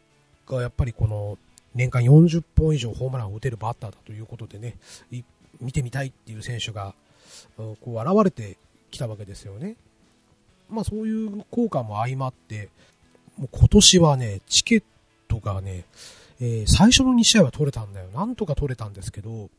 [0.47, 1.37] がやっぱりこの、
[1.73, 4.75] 年間40本以上ホームランを打てるバッターだということでね、
[5.61, 6.93] 見てみたいっていう選手が、
[7.57, 8.57] こう現れて
[8.89, 9.75] きたわけですよね。
[10.69, 12.69] まあそういう効果も相まって、
[13.37, 14.83] もう今年はね、チケッ
[15.29, 15.85] トがね、
[16.41, 18.07] えー、最初の2試合は取れたんだよ。
[18.07, 19.49] なんとか取れたんですけど、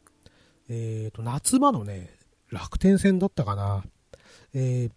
[0.68, 2.10] えっ、ー、と、夏場のね、
[2.52, 3.82] 楽天戦だったかな。
[4.54, 4.94] えっ、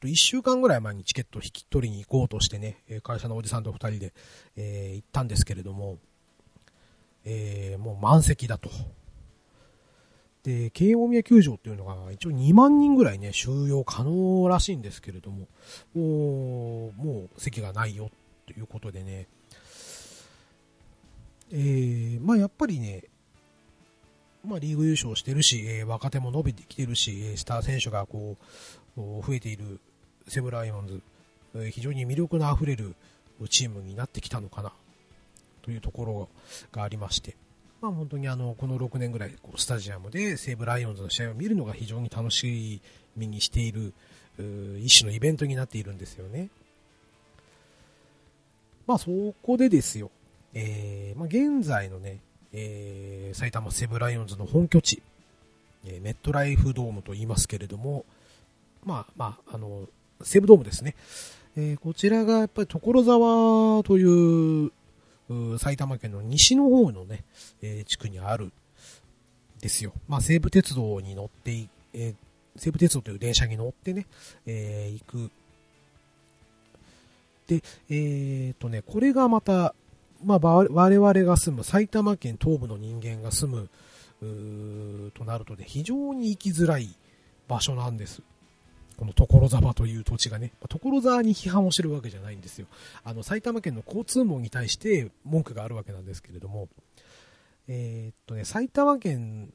[0.00, 4.12] と、1週間ぐらい前にチケット引き取りに行こうとしてね、会社のおじさんと2人で、
[4.56, 5.98] えー、行ったんですけれども、
[7.24, 8.70] えー、もう満席だと。
[10.42, 15.48] で、慶応宮球場っていうのが一応2万人ぐらいね、収容可能らしいんですけれども、
[15.94, 18.10] もう、もう席がないよ
[18.46, 19.28] ということでね、
[21.52, 23.04] えー、まあやっぱりね、
[24.46, 28.36] まあリーグ優勝してるし、えー、若手も伸びてきてるし、スター選手がこ
[28.96, 29.80] う、増えている
[30.28, 31.02] セブライオンズ、
[31.54, 32.94] えー、非常に魅力のあふれる
[33.50, 34.72] チームになってきたのかな、
[35.62, 36.28] というところ
[36.72, 37.36] がありまして、
[37.80, 42.80] まあ、本当にあのこの6年ぐらいこうスタジアムで西武ライオンズの試合を見るのが非常に楽し
[43.16, 43.92] みにしている
[44.82, 46.48] 一種のイベントになっているんですよね。
[48.86, 49.10] まあそ
[49.42, 50.10] こでですよ、
[50.54, 52.20] えーまあ、現在のね、
[52.58, 55.02] えー、埼玉西武ライオンズの本拠地、
[55.84, 58.06] えー、メットライフドームと言いますけれども、
[58.82, 59.86] まあまあ、あの、
[60.22, 60.94] 西武ドームですね。
[61.56, 64.72] えー、こちらがやっぱり所沢という
[65.58, 67.24] 埼玉県の西の方のね、
[67.60, 68.52] えー、地区にある
[69.60, 69.92] ですよ。
[70.08, 72.14] まあ、西武鉄道に乗って、えー、
[72.56, 74.06] 西武鉄道という電車に乗ってね、
[74.46, 75.30] えー、行く。
[77.48, 79.74] で、えー、とね、これがまた、
[80.24, 86.94] まあ、我々が住む埼玉県東部の人間が住む、となるとね、非常に行きづらい
[87.48, 88.22] 場所なんです。
[88.96, 92.66] この所沢という土地がね、所沢に批判をしてるわけじゃないんですよ。
[93.04, 96.68] あの、埼玉県の交通網に対して文句があるわけなんですけれども、
[97.68, 99.52] えー、っとね、埼玉県、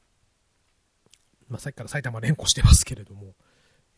[1.50, 3.34] まあ、さっきから埼玉連呼してますけれども、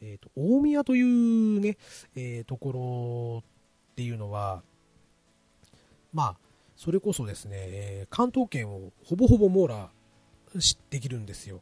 [0.01, 1.77] えー、っと、大宮というね、
[2.15, 3.43] えー、ところ
[3.91, 4.63] っていうのは、
[6.13, 6.35] まあ、
[6.83, 9.89] それこそですね、え関東圏をほぼほぼ網羅
[10.89, 11.61] できるんですよ。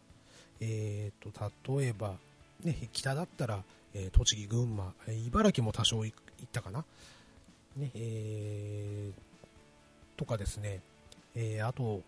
[0.60, 2.16] えっと、例えば、
[2.64, 3.64] ね、北だったら、
[3.94, 4.94] えー、栃木、群馬、
[5.28, 6.84] 茨城も多少行ったかな。
[7.78, 10.82] ね、えー、とかですね、
[11.36, 12.02] え、あと、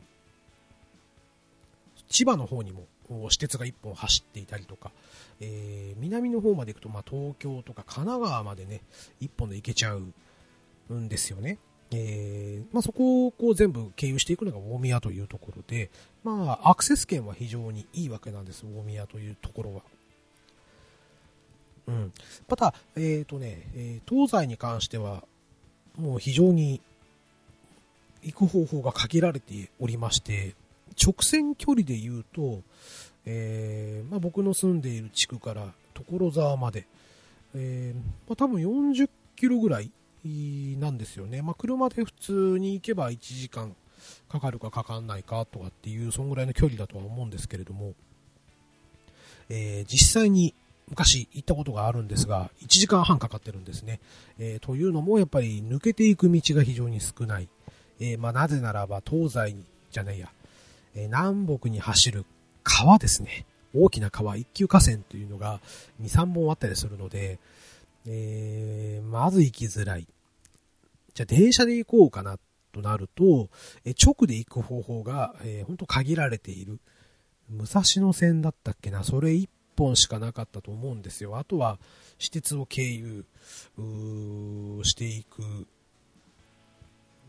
[2.10, 4.92] 千葉の方にも私鉄が1本走っていたりとか、
[5.40, 8.82] えー、南の方まで行くと、まあ、東京とか神奈川までね、
[9.22, 11.60] 1本で行けちゃうんですよね。
[11.94, 15.90] えー、まあ、そこをこう全部経由していくのが大宮というところで、
[16.24, 19.82] まあ、アクセス圏は非常にいいわけなんです、大宮というところは。
[21.88, 22.14] うん。
[22.48, 25.24] また、え、ー、とね、えー、東西に関しては、
[25.98, 26.82] もう非常に
[28.24, 30.56] 行く方法が限られておりまして、
[31.02, 32.62] 直線距離で言うと、
[33.26, 36.86] えー、まあ、僕の住んでいる地区から所沢まで、
[37.56, 39.92] えー、まあ、多分40キロぐらい
[40.24, 41.42] なんですよね。
[41.42, 43.76] まあ、車で普通に行けば1時間
[44.30, 47.94] かかるかかかんないかとかっていう、そんぐらいの距離だとは思うんですけれども、
[49.50, 50.56] えー、実際に
[50.90, 54.00] 昔行ったことがあるんですが、1時間半かかってるんですね。
[54.40, 57.50] えー、というのも、やっぱり抜けていく道が非常に少ない。
[58.00, 60.32] えー、まあ、なぜならば、東西に、じゃないや、
[60.96, 62.26] え、南北に走る
[62.64, 63.46] 川ですね。
[63.76, 65.60] 大きな川、一級河川というのが
[66.02, 67.40] 2、3本あったりするので、
[68.06, 70.08] えー、まず行きづらい。
[71.14, 72.38] じゃあ電車で行こうかな
[72.72, 73.50] となると、
[73.86, 76.80] え直で行く方法が、えー、本当限られている。
[77.50, 81.38] 武蔵野線だったっけなそれ一本しかなかったと思うんですよ。
[81.38, 81.78] あとは、
[82.18, 83.26] 私鉄を経由
[84.84, 85.68] していく。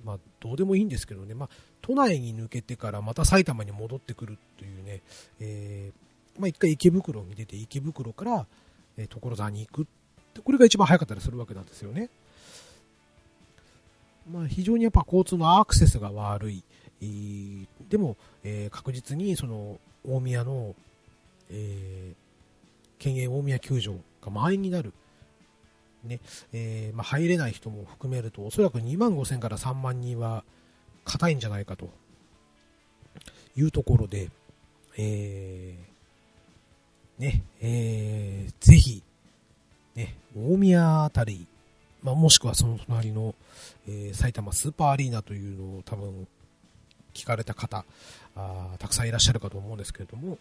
[0.05, 1.35] まあ、どうでもいいんですけどね。
[1.35, 1.51] まあ、
[1.83, 5.01] 都内に抜けてからまた埼玉に戻ってくるというね、
[5.41, 8.47] えー、まあ、一回池袋に出て、池袋から、
[8.97, 9.87] え、所沢に行く。
[10.43, 12.11] これが一番早かったりするわけなんですよね。
[14.31, 16.65] まあ、非常にやっぱ交通のアクセスが悪い。
[17.91, 19.79] でも、えー、確実にその
[20.09, 20.75] 大宮の、
[21.51, 22.15] えー、
[22.99, 24.93] 県営大宮球場が満員になる。
[26.05, 26.21] ね、
[26.53, 30.45] えー、まあ、入れない人も含めると、おそらく2万5000から3万人は
[31.05, 31.89] 硬いんじゃないかと
[33.57, 34.31] いうところで、
[34.99, 39.03] えー、ね、えー、ぜひ、
[39.95, 41.47] ね、大宮あたり、
[42.03, 43.35] まあ、もしくはその隣の、
[43.89, 46.27] えー、埼玉スーパーアリーナというのを多分
[47.15, 47.85] 聞かれた方
[48.37, 50.39] あ、たくさんいらっしゃるかと思うんですけれども、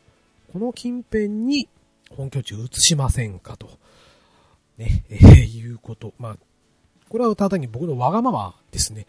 [0.52, 1.68] この近辺に
[2.10, 3.70] 本拠地移しませんかと、
[4.78, 6.14] ね、えー、いうこと。
[6.20, 6.38] まあ、
[7.10, 9.06] これはただに僕のわがままですね。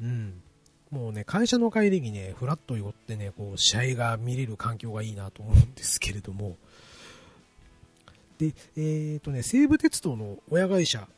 [0.00, 0.42] うん。
[0.90, 6.56] もうね、会社の帰りにね、フラッと寄ってね、こう、試合が見れる環境がいいなと思うんですけれども、
[8.38, 11.08] で、え、ー、とね、西武鉄道の親会社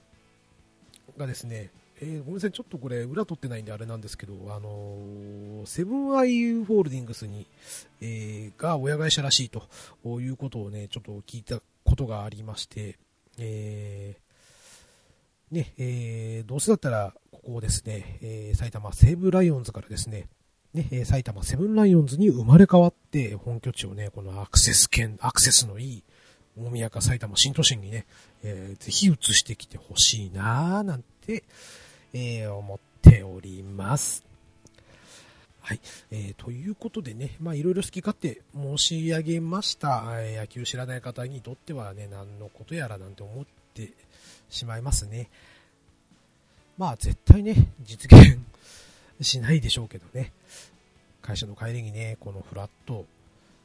[1.16, 7.46] がですね、えー、ごめんなさい、ちょっとこれ裏取ってないんであれなんですけど、あのー、セブンアイ・ホールディングスに、
[8.00, 9.68] えー、が親会社らしいと
[10.20, 12.98] いうことをね、ちょっと聞いたことがありまして、
[13.38, 20.28] えー、ね、えー、どうせだったら、ここをですね、えー、埼玉西武ライオンズからですね、
[20.74, 26.02] ね、埼玉セブンライオンズに生まれ変わって、本拠地をね、このアクセス圏、アクセスのいい、
[26.58, 28.06] 大宮か埼玉新都心にね、
[28.42, 31.44] えー、ぜひ移してきてほしいなぁ、なんて、
[32.12, 34.24] えー、思っております。
[35.60, 35.80] はい。
[36.10, 40.02] えー、ということでね、まあいろいろ好き勝手申し上げました。
[40.22, 43.44] え野球知らない方にとってはね、何のことやらなんて思っ
[43.74, 43.90] て
[44.48, 45.28] しまいますね。
[46.78, 48.38] まあ絶対ね、実現
[49.20, 50.32] しないでしょうけどね。
[51.20, 53.04] 会社の帰りにね、このフラット、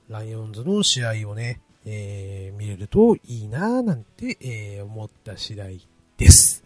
[0.10, 6.64] ライオンズの試合をね、えー、見れるといいなぁなんて、えー、思った次第です。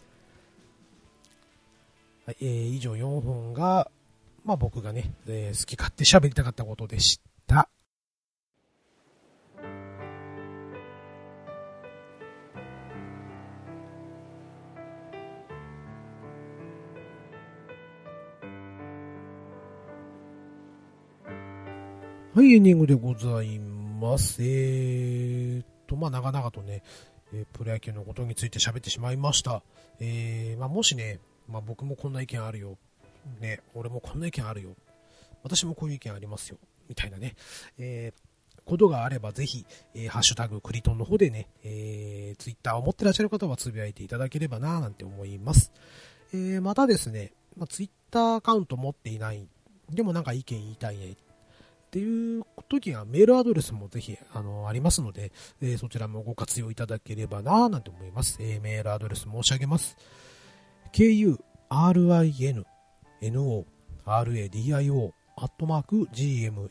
[2.26, 3.90] はい、えー、以上4本が、
[4.44, 7.68] まあ僕がね、えー、好き勝手喋りたかったことでした。
[22.34, 23.77] はい、エンディングでございます。
[24.40, 26.82] えーと、まあ、長々とね、
[27.32, 29.62] え、プロ野球のことについて喋ってしまいました。
[30.00, 31.18] えー、まあ、もしね、
[31.48, 32.78] まあ、僕もこんな意見あるよ。
[33.40, 34.70] ね、俺もこんな意見あるよ。
[35.42, 36.58] 私もこういう意見ありますよ。
[36.88, 37.34] みたいなね、
[37.78, 45.72] えー、ことがあればぜひ、えー、ハッシュタグクリトンの方でね、えー、ツイッターを持ってらっしゃる方はつぶやいていただければな、なんて思います。
[46.32, 49.46] えー、またですね、まあ、ツイッターアカウント持っていない、
[49.90, 51.16] でもなんか意見言いたいね
[51.88, 55.32] っていう時はメールアドレスもぜひ、あの、ありますので、
[55.62, 58.36] えー、そちらもご活用いただければなぁ、なんて思います。
[58.40, 59.96] えー、メールアドレス申し上げます。
[60.92, 61.38] ku, rin,
[63.32, 63.64] no,
[64.04, 66.68] radio, アットマーク、gmail.com、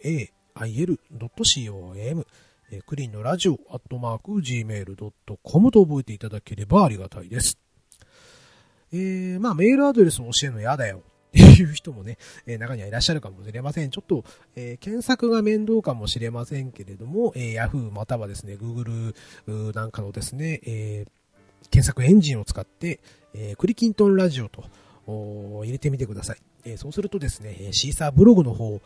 [2.70, 7.58] え、クリーンのラジオ、アットマーク、gmail.com と覚えていただければありがたいです。
[8.92, 11.02] えー、まあ、メールアドレスを教えるの嫌だよ。
[11.28, 13.90] っていう人もね、え、中にはいらっしゃるかもしれません。
[13.90, 14.24] ちょっと、
[14.56, 19.14] え、検索が面倒かもしれませんけれども、え、Yahoo またはですね、Google
[19.76, 21.06] なんかのですね、え
[21.70, 23.00] 検索エンジンを使って、
[23.34, 24.64] えクリキントンラジオと
[25.08, 26.38] 入れてみてください。
[26.66, 28.80] えそうするとですね、シーサーブログの方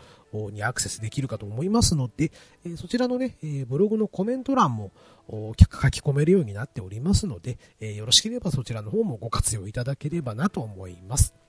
[0.52, 2.32] にアクセスできるかと思いますので、
[2.66, 4.92] えそちらのね、えブログのコメント欄も
[5.30, 5.54] 書
[5.90, 11.41] き込めるようになっておりますので、えよろしければそちらの方もご活用いただければなと思います。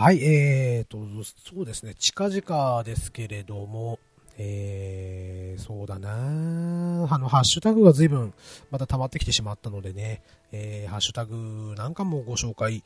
[0.00, 3.98] はい、えーと、そうですね、近々ですけれども、
[4.38, 8.32] えー、そうだなあの、ハッシュタグが随分
[8.70, 10.22] また溜まってきてしまったのでね、
[10.52, 12.84] えー、ハッシュタグなんかもご紹介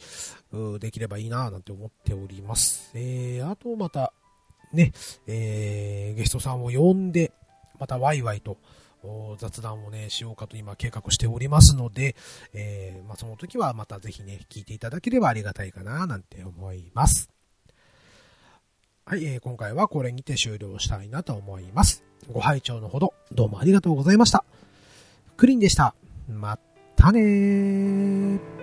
[0.81, 2.91] できればいいななんて思っております。
[2.95, 4.15] えー、あとまた、
[4.73, 4.95] ね、
[5.27, 7.31] えー、ゲストさんを呼んで、
[7.79, 8.57] またワイワイと、
[9.39, 12.15] 雑談をね、しようかと今計画しておりますので、
[12.53, 17.31] えー、まあ、その時はまたぜひね、聞いていただければありがたいかな、なんて思います。
[19.05, 22.05] はい、えー、今回はこれにて終了したいなと思います。
[22.33, 24.45] ご拝聴のほど、どうもありがとうございました。
[25.37, 25.95] クリンでした。
[26.29, 26.59] ま
[26.97, 28.62] たねー。